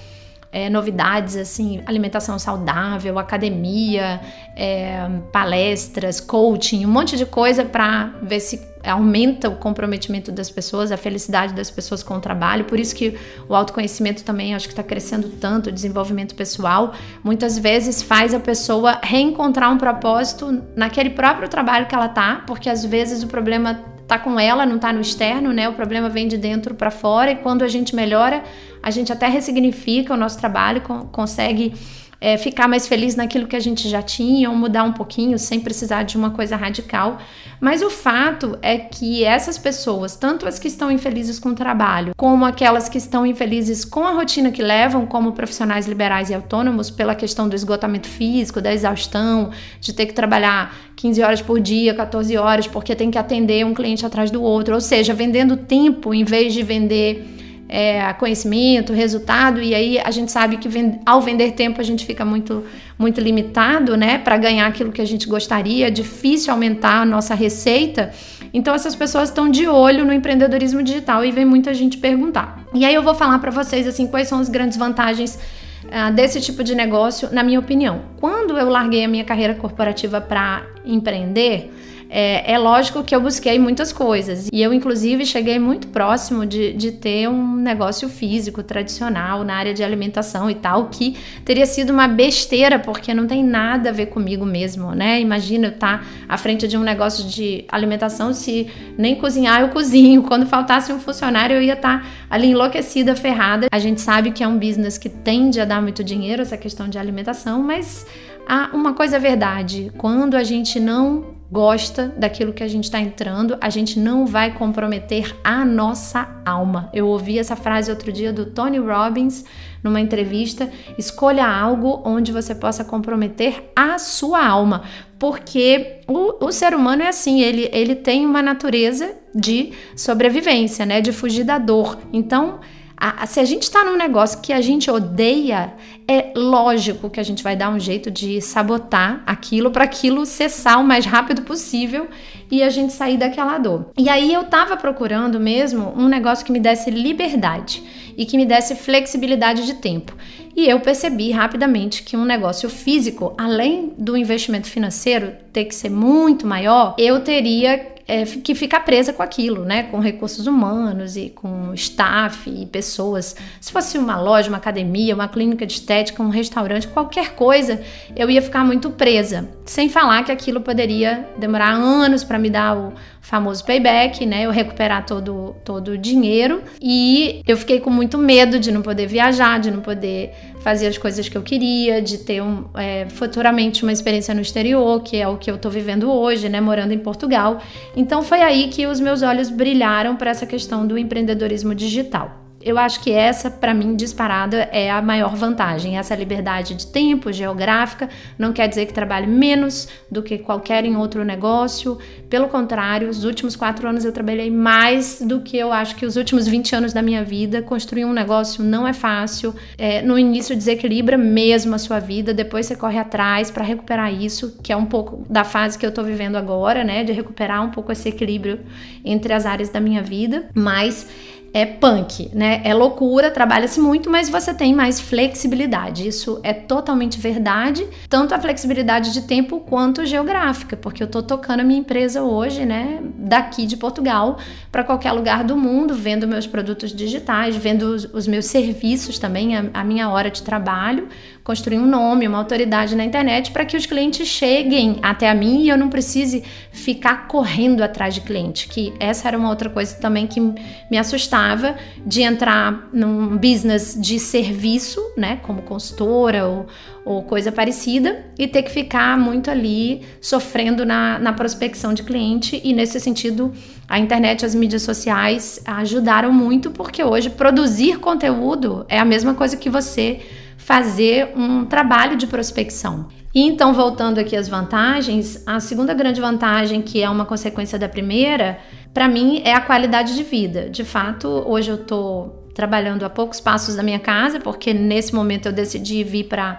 é, 0.52 0.68
novidades 0.68 1.36
assim, 1.36 1.80
alimentação 1.86 2.38
saudável, 2.38 3.18
academia, 3.18 4.20
é, 4.56 5.08
palestras, 5.32 6.20
coaching, 6.20 6.84
um 6.84 6.90
monte 6.90 7.16
de 7.16 7.24
coisa 7.24 7.64
para 7.64 8.12
ver 8.22 8.40
se 8.40 8.68
aumenta 8.82 9.48
o 9.48 9.56
comprometimento 9.56 10.32
das 10.32 10.50
pessoas, 10.50 10.90
a 10.90 10.96
felicidade 10.96 11.52
das 11.52 11.70
pessoas 11.70 12.02
com 12.02 12.14
o 12.14 12.20
trabalho. 12.20 12.64
Por 12.64 12.80
isso 12.80 12.94
que 12.94 13.16
o 13.48 13.54
autoconhecimento 13.54 14.24
também 14.24 14.54
acho 14.54 14.66
que 14.66 14.72
está 14.72 14.82
crescendo 14.82 15.28
tanto, 15.28 15.68
o 15.68 15.72
desenvolvimento 15.72 16.34
pessoal, 16.34 16.94
muitas 17.22 17.58
vezes 17.58 18.02
faz 18.02 18.32
a 18.34 18.40
pessoa 18.40 18.98
reencontrar 19.02 19.70
um 19.70 19.78
propósito 19.78 20.62
naquele 20.74 21.10
próprio 21.10 21.48
trabalho 21.48 21.86
que 21.86 21.94
ela 21.94 22.08
tá, 22.08 22.42
porque 22.46 22.68
às 22.68 22.84
vezes 22.84 23.22
o 23.22 23.26
problema 23.26 23.80
tá 24.10 24.18
com 24.18 24.40
ela, 24.40 24.66
não 24.66 24.76
tá 24.76 24.92
no 24.92 25.00
externo, 25.00 25.52
né? 25.52 25.68
O 25.68 25.74
problema 25.74 26.08
vem 26.08 26.26
de 26.26 26.36
dentro 26.36 26.74
para 26.74 26.90
fora 26.90 27.30
e 27.30 27.36
quando 27.36 27.62
a 27.62 27.68
gente 27.68 27.94
melhora, 27.94 28.42
a 28.82 28.90
gente 28.90 29.12
até 29.12 29.28
ressignifica 29.28 30.12
o 30.12 30.16
nosso 30.16 30.36
trabalho, 30.36 30.82
consegue 31.12 31.72
é, 32.20 32.36
ficar 32.36 32.68
mais 32.68 32.86
feliz 32.86 33.16
naquilo 33.16 33.46
que 33.46 33.56
a 33.56 33.60
gente 33.60 33.88
já 33.88 34.02
tinha 34.02 34.50
ou 34.50 34.56
mudar 34.56 34.84
um 34.84 34.92
pouquinho 34.92 35.38
sem 35.38 35.58
precisar 35.58 36.02
de 36.02 36.18
uma 36.18 36.30
coisa 36.30 36.54
radical. 36.54 37.18
Mas 37.58 37.82
o 37.82 37.88
fato 37.88 38.58
é 38.60 38.78
que 38.78 39.24
essas 39.24 39.56
pessoas, 39.56 40.16
tanto 40.16 40.46
as 40.46 40.58
que 40.58 40.68
estão 40.68 40.90
infelizes 40.90 41.38
com 41.38 41.50
o 41.50 41.54
trabalho, 41.54 42.12
como 42.16 42.44
aquelas 42.44 42.88
que 42.88 42.98
estão 42.98 43.24
infelizes 43.24 43.84
com 43.84 44.04
a 44.04 44.12
rotina 44.12 44.50
que 44.50 44.62
levam, 44.62 45.06
como 45.06 45.32
profissionais 45.32 45.86
liberais 45.86 46.28
e 46.28 46.34
autônomos, 46.34 46.90
pela 46.90 47.14
questão 47.14 47.48
do 47.48 47.56
esgotamento 47.56 48.08
físico, 48.08 48.60
da 48.60 48.72
exaustão, 48.72 49.50
de 49.80 49.92
ter 49.92 50.06
que 50.06 50.12
trabalhar 50.12 50.74
15 50.96 51.22
horas 51.22 51.42
por 51.42 51.60
dia, 51.60 51.94
14 51.94 52.36
horas, 52.36 52.66
porque 52.66 52.94
tem 52.94 53.10
que 53.10 53.18
atender 53.18 53.64
um 53.64 53.72
cliente 53.72 54.04
atrás 54.04 54.30
do 54.30 54.42
outro, 54.42 54.74
ou 54.74 54.80
seja, 54.80 55.14
vendendo 55.14 55.56
tempo 55.56 56.12
em 56.12 56.24
vez 56.24 56.52
de 56.52 56.62
vender 56.62 57.39
é, 57.72 58.12
conhecimento, 58.14 58.92
resultado, 58.92 59.62
e 59.62 59.72
aí 59.72 59.96
a 60.00 60.10
gente 60.10 60.32
sabe 60.32 60.56
que 60.56 60.68
vend 60.68 60.98
ao 61.06 61.20
vender 61.22 61.52
tempo 61.52 61.80
a 61.80 61.84
gente 61.84 62.04
fica 62.04 62.24
muito, 62.24 62.64
muito 62.98 63.20
limitado, 63.20 63.96
né, 63.96 64.18
para 64.18 64.36
ganhar 64.36 64.66
aquilo 64.66 64.90
que 64.90 65.00
a 65.00 65.04
gente 65.04 65.28
gostaria, 65.28 65.86
é 65.86 65.90
difícil 65.90 66.52
aumentar 66.52 67.02
a 67.02 67.04
nossa 67.04 67.32
receita. 67.32 68.10
Então 68.52 68.74
essas 68.74 68.96
pessoas 68.96 69.28
estão 69.28 69.48
de 69.48 69.68
olho 69.68 70.04
no 70.04 70.12
empreendedorismo 70.12 70.82
digital 70.82 71.24
e 71.24 71.30
vem 71.30 71.44
muita 71.44 71.72
gente 71.72 71.96
perguntar. 71.96 72.60
E 72.74 72.84
aí 72.84 72.92
eu 72.92 73.04
vou 73.04 73.14
falar 73.14 73.38
para 73.38 73.52
vocês 73.52 73.86
assim 73.86 74.08
quais 74.08 74.26
são 74.26 74.40
as 74.40 74.48
grandes 74.48 74.76
vantagens 74.76 75.38
uh, 75.84 76.12
desse 76.12 76.40
tipo 76.40 76.64
de 76.64 76.74
negócio, 76.74 77.28
na 77.32 77.44
minha 77.44 77.60
opinião. 77.60 78.02
Quando 78.18 78.58
eu 78.58 78.68
larguei 78.68 79.04
a 79.04 79.08
minha 79.08 79.22
carreira 79.22 79.54
corporativa 79.54 80.20
para 80.20 80.66
empreender, 80.84 81.72
é, 82.12 82.52
é, 82.54 82.58
lógico 82.58 83.04
que 83.04 83.14
eu 83.14 83.20
busquei 83.20 83.56
muitas 83.56 83.92
coisas 83.92 84.48
e 84.52 84.60
eu, 84.60 84.74
inclusive, 84.74 85.24
cheguei 85.24 85.60
muito 85.60 85.86
próximo 85.88 86.44
de, 86.44 86.72
de 86.72 86.90
ter 86.90 87.28
um 87.28 87.54
negócio 87.54 88.08
físico 88.08 88.64
tradicional 88.64 89.44
na 89.44 89.54
área 89.54 89.72
de 89.72 89.84
alimentação 89.84 90.50
e 90.50 90.56
tal, 90.56 90.88
que 90.88 91.16
teria 91.44 91.64
sido 91.66 91.90
uma 91.90 92.08
besteira, 92.08 92.80
porque 92.80 93.14
não 93.14 93.28
tem 93.28 93.44
nada 93.44 93.90
a 93.90 93.92
ver 93.92 94.06
comigo 94.06 94.44
mesmo, 94.44 94.92
né? 94.92 95.20
Imagina 95.20 95.68
eu 95.68 95.72
estar 95.72 96.00
tá 96.00 96.06
à 96.28 96.36
frente 96.36 96.66
de 96.66 96.76
um 96.76 96.82
negócio 96.82 97.24
de 97.28 97.64
alimentação 97.68 98.34
se 98.34 98.66
nem 98.98 99.14
cozinhar 99.14 99.60
eu 99.60 99.68
cozinho. 99.68 100.24
Quando 100.24 100.46
faltasse 100.46 100.92
um 100.92 100.98
funcionário, 100.98 101.54
eu 101.54 101.62
ia 101.62 101.74
estar 101.74 102.00
tá 102.02 102.06
ali 102.28 102.48
enlouquecida, 102.48 103.14
ferrada. 103.14 103.68
A 103.70 103.78
gente 103.78 104.00
sabe 104.00 104.32
que 104.32 104.42
é 104.42 104.48
um 104.48 104.58
business 104.58 104.98
que 104.98 105.08
tende 105.08 105.60
a 105.60 105.64
dar 105.64 105.80
muito 105.80 106.02
dinheiro, 106.02 106.42
essa 106.42 106.56
questão 106.56 106.88
de 106.88 106.98
alimentação, 106.98 107.62
mas 107.62 108.04
ah, 108.48 108.68
uma 108.72 108.94
coisa 108.94 109.14
é 109.14 109.20
verdade: 109.20 109.92
quando 109.96 110.34
a 110.34 110.42
gente 110.42 110.80
não 110.80 111.38
gosta 111.50 112.14
daquilo 112.16 112.52
que 112.52 112.62
a 112.62 112.68
gente 112.68 112.84
está 112.84 113.00
entrando, 113.00 113.58
a 113.60 113.68
gente 113.68 113.98
não 113.98 114.24
vai 114.24 114.54
comprometer 114.54 115.34
a 115.42 115.64
nossa 115.64 116.28
alma. 116.44 116.88
Eu 116.92 117.08
ouvi 117.08 117.38
essa 117.38 117.56
frase 117.56 117.90
outro 117.90 118.12
dia 118.12 118.32
do 118.32 118.46
Tony 118.46 118.78
Robbins 118.78 119.44
numa 119.82 120.00
entrevista: 120.00 120.70
escolha 120.96 121.46
algo 121.46 122.02
onde 122.04 122.30
você 122.30 122.54
possa 122.54 122.84
comprometer 122.84 123.70
a 123.74 123.98
sua 123.98 124.46
alma, 124.46 124.84
porque 125.18 126.00
o, 126.06 126.46
o 126.46 126.52
ser 126.52 126.74
humano 126.74 127.02
é 127.02 127.08
assim, 127.08 127.40
ele, 127.40 127.68
ele 127.72 127.96
tem 127.96 128.24
uma 128.24 128.42
natureza 128.42 129.16
de 129.34 129.72
sobrevivência, 129.96 130.86
né, 130.86 131.00
de 131.00 131.12
fugir 131.12 131.44
da 131.44 131.58
dor. 131.58 131.98
Então 132.12 132.60
a, 133.00 133.22
a, 133.22 133.26
se 133.26 133.40
a 133.40 133.44
gente 133.44 133.62
está 133.62 133.82
num 133.82 133.96
negócio 133.96 134.42
que 134.42 134.52
a 134.52 134.60
gente 134.60 134.90
odeia, 134.90 135.72
é 136.06 136.32
lógico 136.36 137.08
que 137.08 137.18
a 137.18 137.22
gente 137.22 137.42
vai 137.42 137.56
dar 137.56 137.70
um 137.70 137.80
jeito 137.80 138.10
de 138.10 138.42
sabotar 138.42 139.22
aquilo 139.26 139.70
para 139.70 139.84
aquilo 139.84 140.26
cessar 140.26 140.78
o 140.78 140.84
mais 140.84 141.06
rápido 141.06 141.40
possível 141.40 142.08
e 142.50 142.62
a 142.62 142.68
gente 142.68 142.92
sair 142.92 143.16
daquela 143.16 143.56
dor. 143.56 143.90
E 143.96 144.08
aí 144.10 144.34
eu 144.34 144.44
tava 144.44 144.76
procurando 144.76 145.40
mesmo 145.40 145.94
um 145.96 146.08
negócio 146.08 146.44
que 146.44 146.52
me 146.52 146.60
desse 146.60 146.90
liberdade 146.90 147.82
e 148.18 148.26
que 148.26 148.36
me 148.36 148.44
desse 148.44 148.74
flexibilidade 148.74 149.64
de 149.64 149.74
tempo. 149.74 150.14
E 150.54 150.68
eu 150.68 150.80
percebi 150.80 151.30
rapidamente 151.30 152.02
que 152.02 152.16
um 152.16 152.24
negócio 152.24 152.68
físico, 152.68 153.32
além 153.38 153.94
do 153.96 154.16
investimento 154.16 154.66
financeiro 154.66 155.32
ter 155.52 155.64
que 155.64 155.74
ser 155.74 155.90
muito 155.90 156.46
maior, 156.46 156.94
eu 156.98 157.20
teria 157.20 157.78
é, 158.10 158.24
que 158.24 158.56
ficar 158.56 158.80
presa 158.80 159.12
com 159.12 159.22
aquilo, 159.22 159.64
né? 159.64 159.84
Com 159.84 160.00
recursos 160.00 160.48
humanos 160.48 161.16
e 161.16 161.30
com 161.30 161.72
staff 161.74 162.50
e 162.50 162.66
pessoas. 162.66 163.36
Se 163.60 163.70
fosse 163.70 163.96
uma 163.96 164.20
loja, 164.20 164.48
uma 164.48 164.56
academia, 164.58 165.14
uma 165.14 165.28
clínica 165.28 165.64
de 165.64 165.74
estética, 165.74 166.20
um 166.20 166.28
restaurante, 166.28 166.88
qualquer 166.88 167.36
coisa, 167.36 167.80
eu 168.16 168.28
ia 168.28 168.42
ficar 168.42 168.64
muito 168.64 168.90
presa. 168.90 169.48
Sem 169.64 169.88
falar 169.88 170.24
que 170.24 170.32
aquilo 170.32 170.60
poderia 170.60 171.28
demorar 171.38 171.70
anos 171.70 172.24
para 172.24 172.36
me 172.36 172.50
dar 172.50 172.76
o 172.76 172.92
famoso 173.20 173.64
payback, 173.64 174.26
né? 174.26 174.42
Eu 174.44 174.50
recuperar 174.50 175.06
todo, 175.06 175.54
todo 175.64 175.92
o 175.92 175.98
dinheiro. 175.98 176.62
E 176.82 177.42
eu 177.46 177.56
fiquei 177.56 177.78
com 177.78 177.90
muito 177.90 178.18
medo 178.18 178.58
de 178.58 178.72
não 178.72 178.82
poder 178.82 179.06
viajar, 179.06 179.60
de 179.60 179.70
não 179.70 179.80
poder 179.80 180.34
fazer 180.60 180.86
as 180.86 180.98
coisas 180.98 181.28
que 181.28 181.36
eu 181.36 181.42
queria, 181.42 182.00
de 182.00 182.18
ter 182.18 182.42
um, 182.42 182.64
é, 182.74 183.06
futuramente 183.10 183.82
uma 183.82 183.92
experiência 183.92 184.34
no 184.34 184.40
exterior, 184.40 185.02
que 185.02 185.16
é 185.16 185.26
o 185.26 185.36
que 185.36 185.50
eu 185.50 185.58
tô 185.58 185.70
vivendo 185.70 186.10
hoje, 186.10 186.48
né? 186.48 186.60
Morando 186.60 186.92
em 186.92 186.98
Portugal. 186.98 187.60
Então 187.96 188.22
foi 188.22 188.42
aí 188.42 188.68
que 188.68 188.86
os 188.86 189.00
meus 189.00 189.22
olhos 189.22 189.50
brilharam 189.50 190.16
para 190.16 190.30
essa 190.30 190.46
questão 190.46 190.86
do 190.86 190.96
empreendedorismo 190.96 191.74
digital. 191.74 192.49
Eu 192.62 192.76
acho 192.76 193.00
que 193.00 193.10
essa, 193.10 193.50
para 193.50 193.72
mim, 193.72 193.96
disparada, 193.96 194.68
é 194.70 194.90
a 194.90 195.00
maior 195.00 195.34
vantagem. 195.34 195.96
Essa 195.96 196.14
liberdade 196.14 196.74
de 196.74 196.86
tempo 196.86 197.32
geográfica 197.32 198.08
não 198.38 198.52
quer 198.52 198.68
dizer 198.68 198.84
que 198.84 198.92
trabalhe 198.92 199.26
menos 199.26 199.88
do 200.10 200.22
que 200.22 200.36
qualquer 200.36 200.84
em 200.84 200.94
outro 200.94 201.24
negócio. 201.24 201.98
Pelo 202.28 202.48
contrário, 202.48 203.08
os 203.08 203.24
últimos 203.24 203.56
quatro 203.56 203.88
anos 203.88 204.04
eu 204.04 204.12
trabalhei 204.12 204.50
mais 204.50 205.22
do 205.22 205.40
que 205.40 205.56
eu 205.56 205.72
acho 205.72 205.96
que 205.96 206.04
os 206.04 206.16
últimos 206.16 206.46
20 206.46 206.76
anos 206.76 206.92
da 206.92 207.00
minha 207.00 207.24
vida. 207.24 207.62
Construir 207.62 208.04
um 208.04 208.12
negócio 208.12 208.62
não 208.62 208.86
é 208.86 208.92
fácil. 208.92 209.54
É, 209.78 210.02
no 210.02 210.18
início 210.18 210.54
desequilibra 210.54 211.16
mesmo 211.16 211.74
a 211.74 211.78
sua 211.78 211.98
vida, 211.98 212.34
depois 212.34 212.66
você 212.66 212.76
corre 212.76 212.98
atrás 212.98 213.50
para 213.50 213.64
recuperar 213.64 214.12
isso, 214.12 214.58
que 214.62 214.70
é 214.70 214.76
um 214.76 214.86
pouco 214.86 215.24
da 215.30 215.44
fase 215.44 215.78
que 215.78 215.86
eu 215.86 215.92
tô 215.92 216.02
vivendo 216.02 216.36
agora, 216.36 216.84
né? 216.84 217.04
De 217.04 217.12
recuperar 217.12 217.64
um 217.64 217.70
pouco 217.70 217.90
esse 217.90 218.10
equilíbrio 218.10 218.60
entre 219.02 219.32
as 219.32 219.46
áreas 219.46 219.70
da 219.70 219.80
minha 219.80 220.02
vida. 220.02 220.50
Mas 220.54 221.08
é 221.52 221.66
punk, 221.66 222.30
né? 222.32 222.60
É 222.64 222.72
loucura, 222.72 223.30
trabalha-se 223.30 223.80
muito, 223.80 224.08
mas 224.08 224.28
você 224.28 224.54
tem 224.54 224.74
mais 224.74 225.00
flexibilidade. 225.00 226.06
Isso 226.06 226.40
é 226.42 226.52
totalmente 226.52 227.18
verdade, 227.18 227.86
tanto 228.08 228.34
a 228.34 228.38
flexibilidade 228.38 229.12
de 229.12 229.22
tempo 229.22 229.60
quanto 229.60 230.06
geográfica, 230.06 230.76
porque 230.76 231.02
eu 231.02 231.08
tô 231.08 231.22
tocando 231.22 231.60
a 231.60 231.64
minha 231.64 231.80
empresa 231.80 232.22
hoje, 232.22 232.64
né, 232.64 233.00
daqui 233.16 233.66
de 233.66 233.76
Portugal 233.76 234.38
para 234.70 234.84
qualquer 234.84 235.12
lugar 235.12 235.42
do 235.42 235.56
mundo, 235.56 235.94
vendo 235.94 236.28
meus 236.28 236.46
produtos 236.46 236.92
digitais, 236.92 237.56
vendo 237.56 237.82
os, 238.12 238.26
meus 238.26 238.46
serviços 238.46 239.18
também, 239.18 239.56
a 239.56 239.84
minha 239.84 240.08
hora 240.08 240.30
de 240.30 240.42
trabalho, 240.42 241.08
construir 241.50 241.80
um 241.80 241.86
nome, 241.86 242.28
uma 242.28 242.38
autoridade 242.38 242.94
na 242.94 243.04
internet 243.04 243.50
para 243.50 243.64
que 243.64 243.76
os 243.76 243.84
clientes 243.84 244.28
cheguem 244.28 245.00
até 245.02 245.28
a 245.28 245.34
mim 245.34 245.62
e 245.62 245.68
eu 245.68 245.76
não 245.76 245.88
precise 245.88 246.44
ficar 246.70 247.26
correndo 247.26 247.82
atrás 247.82 248.14
de 248.14 248.20
cliente. 248.20 248.68
Que 248.68 248.94
essa 249.00 249.26
era 249.26 249.36
uma 249.36 249.48
outra 249.48 249.68
coisa 249.68 249.96
também 249.96 250.28
que 250.28 250.38
me 250.40 250.96
assustava 250.96 251.74
de 252.06 252.22
entrar 252.22 252.88
num 252.92 253.36
business 253.36 253.98
de 254.00 254.20
serviço, 254.20 255.00
né, 255.16 255.40
como 255.42 255.62
consultora 255.62 256.46
ou, 256.46 256.68
ou 257.04 257.22
coisa 257.24 257.50
parecida, 257.50 258.24
e 258.38 258.46
ter 258.46 258.62
que 258.62 258.70
ficar 258.70 259.18
muito 259.18 259.50
ali 259.50 260.02
sofrendo 260.20 260.86
na, 260.86 261.18
na 261.18 261.32
prospecção 261.32 261.92
de 261.92 262.04
cliente. 262.04 262.60
E 262.62 262.72
nesse 262.72 263.00
sentido, 263.00 263.52
a 263.88 263.98
internet, 263.98 264.46
as 264.46 264.54
mídias 264.54 264.82
sociais 264.82 265.60
ajudaram 265.64 266.32
muito, 266.32 266.70
porque 266.70 267.02
hoje 267.02 267.28
produzir 267.28 267.98
conteúdo 267.98 268.86
é 268.88 269.00
a 269.00 269.04
mesma 269.04 269.34
coisa 269.34 269.56
que 269.56 269.68
você 269.68 270.20
fazer 270.60 271.32
um 271.34 271.64
trabalho 271.64 272.16
de 272.16 272.26
prospecção. 272.26 273.08
E 273.34 273.40
então, 273.42 273.72
voltando 273.72 274.18
aqui 274.18 274.36
às 274.36 274.46
vantagens, 274.46 275.42
a 275.46 275.58
segunda 275.58 275.94
grande 275.94 276.20
vantagem, 276.20 276.82
que 276.82 277.02
é 277.02 277.08
uma 277.08 277.24
consequência 277.24 277.78
da 277.78 277.88
primeira, 277.88 278.58
para 278.92 279.08
mim 279.08 279.40
é 279.44 279.54
a 279.54 279.60
qualidade 279.60 280.14
de 280.14 280.22
vida. 280.22 280.68
De 280.68 280.84
fato, 280.84 281.28
hoje 281.46 281.70
eu 281.70 281.76
estou 281.76 282.50
trabalhando 282.54 283.04
a 283.04 283.10
poucos 283.10 283.40
passos 283.40 283.74
da 283.74 283.82
minha 283.82 283.98
casa, 283.98 284.38
porque 284.38 284.74
nesse 284.74 285.14
momento 285.14 285.46
eu 285.46 285.52
decidi 285.52 286.04
vir 286.04 286.24
para 286.24 286.58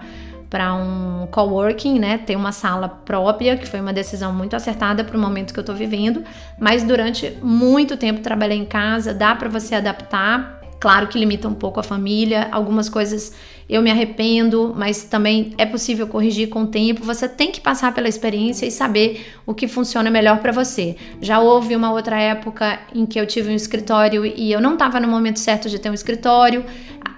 para 0.50 0.74
um 0.74 1.26
coworking, 1.30 1.98
né, 1.98 2.18
ter 2.18 2.36
uma 2.36 2.52
sala 2.52 2.86
própria, 2.86 3.56
que 3.56 3.66
foi 3.66 3.80
uma 3.80 3.92
decisão 3.92 4.34
muito 4.34 4.54
acertada 4.54 5.02
para 5.02 5.16
o 5.16 5.18
momento 5.18 5.54
que 5.54 5.58
eu 5.58 5.62
estou 5.62 5.74
vivendo, 5.74 6.22
mas 6.60 6.82
durante 6.82 7.38
muito 7.40 7.96
tempo 7.96 8.20
trabalhei 8.20 8.58
em 8.58 8.66
casa, 8.66 9.14
dá 9.14 9.34
para 9.34 9.48
você 9.48 9.74
adaptar 9.76 10.61
Claro 10.82 11.06
que 11.06 11.16
limita 11.16 11.46
um 11.46 11.54
pouco 11.54 11.78
a 11.78 11.82
família, 11.84 12.48
algumas 12.50 12.88
coisas 12.88 13.32
eu 13.68 13.80
me 13.80 13.88
arrependo, 13.88 14.74
mas 14.76 15.04
também 15.04 15.54
é 15.56 15.64
possível 15.64 16.08
corrigir 16.08 16.48
com 16.48 16.64
o 16.64 16.66
tempo. 16.66 17.04
Você 17.04 17.28
tem 17.28 17.52
que 17.52 17.60
passar 17.60 17.94
pela 17.94 18.08
experiência 18.08 18.66
e 18.66 18.70
saber 18.72 19.24
o 19.46 19.54
que 19.54 19.68
funciona 19.68 20.10
melhor 20.10 20.40
para 20.40 20.50
você. 20.50 20.96
Já 21.20 21.38
houve 21.38 21.76
uma 21.76 21.92
outra 21.92 22.20
época 22.20 22.80
em 22.92 23.06
que 23.06 23.20
eu 23.20 23.24
tive 23.24 23.52
um 23.52 23.54
escritório 23.54 24.26
e 24.26 24.50
eu 24.50 24.60
não 24.60 24.72
estava 24.72 24.98
no 24.98 25.06
momento 25.06 25.38
certo 25.38 25.70
de 25.70 25.78
ter 25.78 25.88
um 25.88 25.94
escritório, 25.94 26.64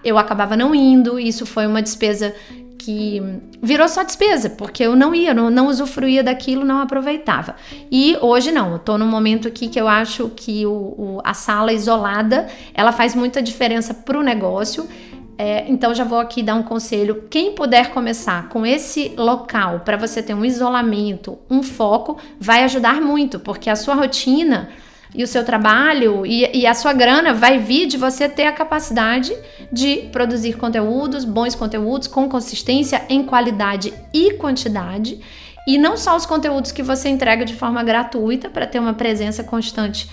eu 0.04 0.18
acabava 0.18 0.58
não 0.58 0.74
indo, 0.74 1.18
isso 1.18 1.46
foi 1.46 1.66
uma 1.66 1.80
despesa 1.80 2.34
que 2.84 3.22
virou 3.62 3.88
só 3.88 4.02
despesa, 4.02 4.50
porque 4.50 4.82
eu 4.82 4.94
não 4.94 5.14
ia, 5.14 5.32
não, 5.32 5.48
não 5.48 5.68
usufruía 5.68 6.22
daquilo, 6.22 6.66
não 6.66 6.80
aproveitava. 6.80 7.56
E 7.90 8.14
hoje 8.20 8.52
não, 8.52 8.78
tô 8.78 8.98
num 8.98 9.06
momento 9.06 9.48
aqui 9.48 9.68
que 9.68 9.80
eu 9.80 9.88
acho 9.88 10.28
que 10.36 10.66
o, 10.66 10.70
o 10.70 11.20
a 11.24 11.32
sala 11.32 11.72
isolada, 11.72 12.46
ela 12.74 12.92
faz 12.92 13.14
muita 13.14 13.40
diferença 13.40 13.94
para 13.94 14.18
o 14.18 14.22
negócio. 14.22 14.86
É, 15.38 15.64
então 15.66 15.94
já 15.94 16.04
vou 16.04 16.18
aqui 16.18 16.42
dar 16.42 16.56
um 16.56 16.62
conselho. 16.62 17.24
Quem 17.30 17.52
puder 17.54 17.90
começar 17.90 18.50
com 18.50 18.66
esse 18.66 19.12
local 19.16 19.80
para 19.80 19.96
você 19.96 20.22
ter 20.22 20.34
um 20.34 20.44
isolamento, 20.44 21.38
um 21.50 21.62
foco, 21.62 22.18
vai 22.38 22.64
ajudar 22.64 23.00
muito, 23.00 23.40
porque 23.40 23.70
a 23.70 23.76
sua 23.76 23.94
rotina 23.94 24.68
e 25.14 25.22
o 25.22 25.26
seu 25.26 25.44
trabalho 25.44 26.26
e, 26.26 26.44
e, 26.52 26.66
a 26.66 26.74
sua 26.74 26.92
grana 26.92 27.32
vai 27.32 27.58
vir 27.58 27.86
de 27.86 27.96
você 27.96 28.28
ter 28.28 28.46
a 28.46 28.52
capacidade 28.52 29.32
de 29.70 30.08
produzir 30.10 30.54
conteúdos, 30.54 31.24
bons 31.24 31.54
conteúdos, 31.54 32.08
com 32.08 32.28
consistência, 32.28 33.02
em 33.08 33.22
qualidade 33.22 33.94
e 34.12 34.32
quantidade. 34.32 35.20
E 35.66 35.78
não 35.78 35.96
só 35.96 36.16
os 36.16 36.26
conteúdos 36.26 36.72
que 36.72 36.82
você 36.82 37.08
entrega 37.08 37.44
de 37.44 37.54
forma 37.54 37.82
gratuita 37.82 38.50
para 38.50 38.66
ter 38.66 38.80
uma 38.80 38.92
presença 38.92 39.44
constante 39.44 40.10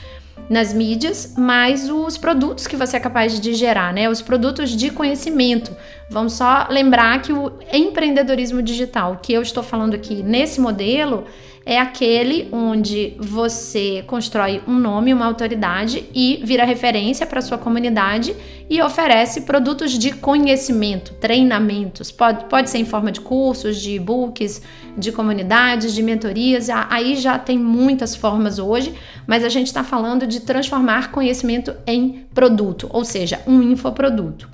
nas 0.50 0.74
mídias, 0.74 1.34
mas 1.38 1.89
os 1.89 2.17
produtos 2.17 2.67
que 2.67 2.75
você 2.75 2.98
é 2.98 3.00
capaz 3.00 3.39
de 3.39 3.53
gerar, 3.53 3.93
né? 3.93 4.10
Os 4.10 4.22
produtos 4.22 4.72
de 4.72 4.89
conhecimento. 4.89 5.75
Vamos 6.10 6.34
só 6.34 6.67
lembrar 6.70 7.22
que 7.22 7.31
o 7.31 7.53
empreendedorismo 7.72 8.62
digital 8.62 9.20
que 9.22 9.34
eu 9.34 9.41
estou 9.41 9.63
falando 9.63 9.93
aqui 9.93 10.22
nesse 10.22 10.60
modelo 10.60 11.25
é 11.65 11.77
aquele 11.77 12.47
onde 12.51 13.13
você 13.19 14.03
constrói 14.07 14.61
um 14.67 14.73
nome, 14.73 15.13
uma 15.13 15.25
autoridade 15.25 16.05
e 16.13 16.41
vira 16.43 16.65
referência 16.65 17.25
para 17.25 17.41
sua 17.41 17.57
comunidade 17.57 18.35
e 18.69 18.81
oferece 18.81 19.41
produtos 19.41 19.91
de 19.91 20.11
conhecimento, 20.11 21.13
treinamentos. 21.15 22.11
Pode, 22.11 22.45
pode 22.45 22.69
ser 22.69 22.79
em 22.79 22.85
forma 22.85 23.11
de 23.11 23.21
cursos, 23.21 23.79
de 23.79 23.95
e-books, 23.95 24.61
de 24.97 25.11
comunidades, 25.11 25.93
de 25.93 26.01
mentorias. 26.01 26.67
Aí 26.69 27.15
já 27.15 27.37
tem 27.37 27.59
muitas 27.59 28.15
formas 28.15 28.57
hoje, 28.57 28.93
mas 29.27 29.43
a 29.43 29.49
gente 29.49 29.67
está 29.67 29.83
falando 29.83 30.25
de 30.25 30.39
transformar 30.39 31.11
conhecimento 31.11 31.75
em 31.85 32.25
produto, 32.33 32.89
ou 32.91 33.05
seja, 33.05 33.39
um 33.45 33.61
infoproduto. 33.61 34.49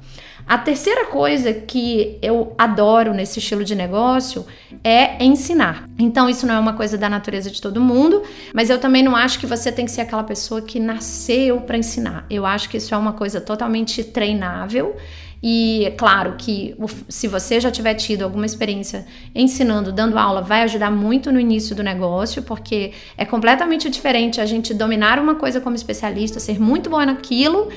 A 0.48 0.58
terceira 0.58 1.08
coisa 1.08 1.54
que 1.54 2.18
eu 2.22 2.56
adoro 2.58 3.14
nesse 3.14 3.40
estilo 3.40 3.66
de 3.66 3.76
negócio 3.76 4.46
é 4.82 5.22
ensinar. 5.22 5.90
Então, 6.00 6.30
isso 6.30 6.48
não 6.48 6.56
é 6.56 6.60
uma 6.60 6.72
coisa 6.72 6.98
da 6.98 7.10
natureza 7.10 7.52
de 7.52 7.62
todo 7.62 7.82
mundo, 7.82 8.24
mas 8.54 8.70
eu 8.70 8.80
também 8.80 9.04
não 9.04 9.14
acho 9.14 9.40
que 9.40 9.46
você 9.46 9.74
tem 9.74 9.84
que 9.84 9.92
ser 9.92 10.02
aquela 10.02 10.24
pessoa 10.24 10.62
que 10.62 10.80
nasceu 10.80 11.60
para 11.60 11.78
ensinar. 11.78 12.26
Eu 12.30 12.46
acho 12.46 12.70
que 12.70 12.78
isso 12.78 12.96
é 12.96 12.98
uma 12.98 13.12
coisa 13.12 13.42
totalmente 13.42 14.06
treinável. 14.06 14.96
E 15.44 15.86
é 15.86 15.92
claro 15.92 16.36
que 16.38 16.76
se 17.10 17.28
você 17.28 17.60
já 17.60 17.70
tiver 17.70 17.94
tido 17.96 18.24
alguma 18.24 18.46
experiência 18.46 19.06
ensinando, 19.36 19.92
dando 19.92 20.18
aula, 20.18 20.42
vai 20.42 20.64
ajudar 20.64 20.90
muito 20.90 21.30
no 21.32 21.40
início 21.40 21.76
do 21.76 21.84
negócio, 21.84 22.42
porque 22.42 22.94
é 23.18 23.26
completamente 23.26 23.90
diferente 23.90 24.42
a 24.42 24.46
gente 24.46 24.74
dominar 24.74 25.20
uma 25.20 25.36
coisa 25.36 25.62
como 25.62 25.76
especialista, 25.76 26.40
ser 26.40 26.60
muito 26.60 26.90
bom 26.90 27.04
naquilo 27.06 27.70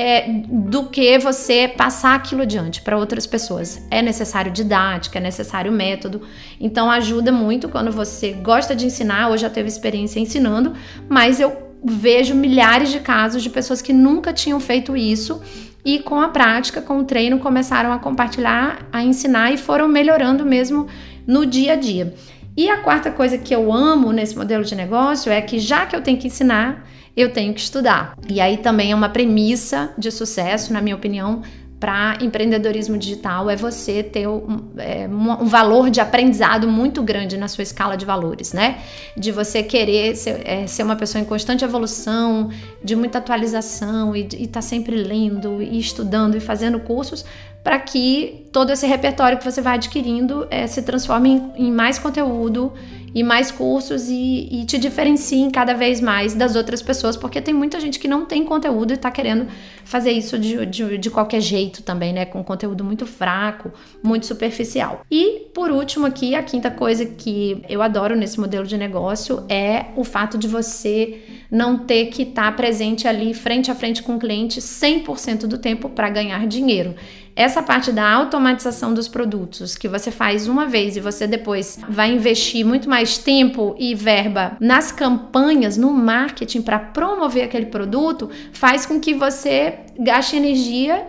é, 0.00 0.26
do 0.48 0.84
que 0.84 1.18
você 1.18 1.68
passar 1.68 2.14
aquilo 2.14 2.42
adiante 2.42 2.80
para 2.80 2.96
outras 2.96 3.26
pessoas. 3.26 3.86
É 3.90 4.00
necessário 4.00 4.50
didática, 4.50 5.18
é 5.18 5.22
necessário 5.22 5.70
método. 5.70 6.22
Então 6.58 6.90
ajuda 6.90 7.30
muito 7.30 7.68
quando 7.68 7.92
você 7.92 8.32
gosta 8.32 8.74
de 8.74 8.86
ensinar 8.86 9.28
ou 9.28 9.36
já 9.36 9.50
teve 9.50 9.68
experiência 9.68 10.18
ensinando, 10.18 10.72
mas 11.08 11.38
eu 11.38 11.70
vejo 11.84 12.34
milhares 12.34 12.90
de 12.90 13.00
casos 13.00 13.42
de 13.42 13.50
pessoas 13.50 13.82
que 13.82 13.92
nunca 13.92 14.32
tinham 14.32 14.58
feito 14.58 14.96
isso 14.96 15.40
e 15.84 15.98
com 15.98 16.20
a 16.20 16.28
prática, 16.28 16.80
com 16.80 16.98
o 16.98 17.04
treino, 17.04 17.38
começaram 17.38 17.92
a 17.92 17.98
compartilhar, 17.98 18.86
a 18.92 19.02
ensinar 19.02 19.52
e 19.52 19.56
foram 19.56 19.88
melhorando 19.88 20.44
mesmo 20.44 20.88
no 21.26 21.46
dia 21.46 21.74
a 21.74 21.76
dia. 21.76 22.14
E 22.56 22.68
a 22.68 22.78
quarta 22.78 23.10
coisa 23.10 23.38
que 23.38 23.54
eu 23.54 23.72
amo 23.72 24.12
nesse 24.12 24.36
modelo 24.36 24.64
de 24.64 24.74
negócio 24.74 25.32
é 25.32 25.40
que 25.40 25.58
já 25.58 25.86
que 25.86 25.96
eu 25.96 26.02
tenho 26.02 26.18
que 26.18 26.26
ensinar, 26.26 26.86
eu 27.20 27.32
tenho 27.32 27.52
que 27.54 27.60
estudar. 27.60 28.14
E 28.28 28.40
aí 28.40 28.56
também 28.56 28.92
é 28.92 28.94
uma 28.94 29.08
premissa 29.08 29.92
de 29.98 30.10
sucesso, 30.10 30.72
na 30.72 30.80
minha 30.80 30.96
opinião, 30.96 31.42
para 31.80 32.18
empreendedorismo 32.20 32.98
digital 32.98 33.48
é 33.48 33.56
você 33.56 34.02
ter 34.02 34.28
um, 34.28 34.68
é, 34.76 35.08
um, 35.08 35.46
valor 35.46 35.88
de 35.88 35.98
aprendizado 35.98 36.68
muito 36.68 37.02
grande 37.02 37.38
na 37.38 37.48
sua 37.48 37.62
escala 37.62 37.96
de 37.96 38.04
valores, 38.04 38.52
né? 38.52 38.80
De 39.16 39.32
você 39.32 39.62
querer 39.62 40.14
ser, 40.14 40.42
é, 40.44 40.66
ser 40.66 40.82
uma 40.82 40.94
pessoa 40.94 41.22
em 41.22 41.24
constante 41.24 41.64
evolução, 41.64 42.50
de 42.84 42.94
muita 42.94 43.16
atualização 43.16 44.14
e 44.14 44.26
estar 44.26 44.46
tá 44.52 44.60
sempre 44.60 44.94
lendo 44.94 45.62
e 45.62 45.78
estudando 45.78 46.36
e 46.36 46.40
fazendo 46.40 46.78
cursos 46.80 47.24
para 47.62 47.78
que 47.78 48.46
todo 48.52 48.70
esse 48.70 48.86
repertório 48.86 49.38
que 49.38 49.44
você 49.44 49.60
vai 49.60 49.74
adquirindo 49.74 50.46
é, 50.50 50.66
se 50.66 50.82
transforme 50.82 51.30
em, 51.30 51.66
em 51.66 51.72
mais 51.72 51.98
conteúdo 51.98 52.72
e 53.14 53.22
mais 53.22 53.50
cursos 53.50 54.08
e, 54.08 54.48
e 54.50 54.64
te 54.64 54.78
diferenciem 54.78 55.50
cada 55.50 55.74
vez 55.74 56.00
mais 56.00 56.34
das 56.34 56.54
outras 56.54 56.80
pessoas, 56.80 57.16
porque 57.16 57.40
tem 57.40 57.52
muita 57.52 57.80
gente 57.80 57.98
que 57.98 58.06
não 58.06 58.24
tem 58.24 58.44
conteúdo 58.44 58.92
e 58.92 58.94
está 58.94 59.10
querendo 59.10 59.48
fazer 59.84 60.12
isso 60.12 60.38
de, 60.38 60.64
de, 60.66 60.98
de, 60.98 61.10
qualquer 61.10 61.40
jeito 61.40 61.82
também, 61.82 62.12
né? 62.12 62.24
Com 62.24 62.44
conteúdo 62.44 62.84
muito 62.84 63.06
fraco, 63.06 63.72
muito 64.02 64.26
superficial. 64.26 65.04
E 65.10 65.48
por 65.52 65.70
último, 65.70 66.06
aqui, 66.06 66.34
a 66.34 66.42
quinta 66.42 66.70
coisa 66.70 67.04
que 67.04 67.62
eu 67.68 67.82
adoro 67.82 68.14
nesse 68.14 68.38
modelo 68.38 68.66
de 68.66 68.76
negócio 68.76 69.44
é 69.48 69.86
o 69.96 70.04
fato 70.04 70.38
de 70.38 70.46
você 70.46 71.20
não 71.50 71.78
ter 71.78 72.06
que 72.06 72.22
estar 72.22 72.50
tá 72.50 72.52
presente 72.52 73.08
ali 73.08 73.34
frente 73.34 73.70
a 73.70 73.74
frente 73.74 74.02
com 74.02 74.14
o 74.14 74.18
cliente 74.18 74.60
100% 74.60 75.46
do 75.46 75.58
tempo 75.58 75.88
para 75.88 76.08
ganhar 76.08 76.46
dinheiro. 76.46 76.94
Essa 77.40 77.62
parte 77.62 77.90
da 77.90 78.06
automatização 78.06 78.92
dos 78.92 79.08
produtos 79.08 79.74
que 79.74 79.88
você 79.88 80.10
faz 80.10 80.46
uma 80.46 80.66
vez 80.66 80.94
e 80.94 81.00
você 81.00 81.26
depois 81.26 81.78
vai 81.88 82.12
investir 82.12 82.66
muito 82.66 82.86
mais 82.86 83.16
tempo 83.16 83.74
e 83.78 83.94
verba 83.94 84.58
nas 84.60 84.92
campanhas, 84.92 85.78
no 85.78 85.90
marketing 85.90 86.60
para 86.60 86.78
promover 86.78 87.44
aquele 87.44 87.64
produto, 87.64 88.28
faz 88.52 88.84
com 88.84 89.00
que 89.00 89.14
você 89.14 89.78
gaste 89.98 90.36
energia 90.36 91.06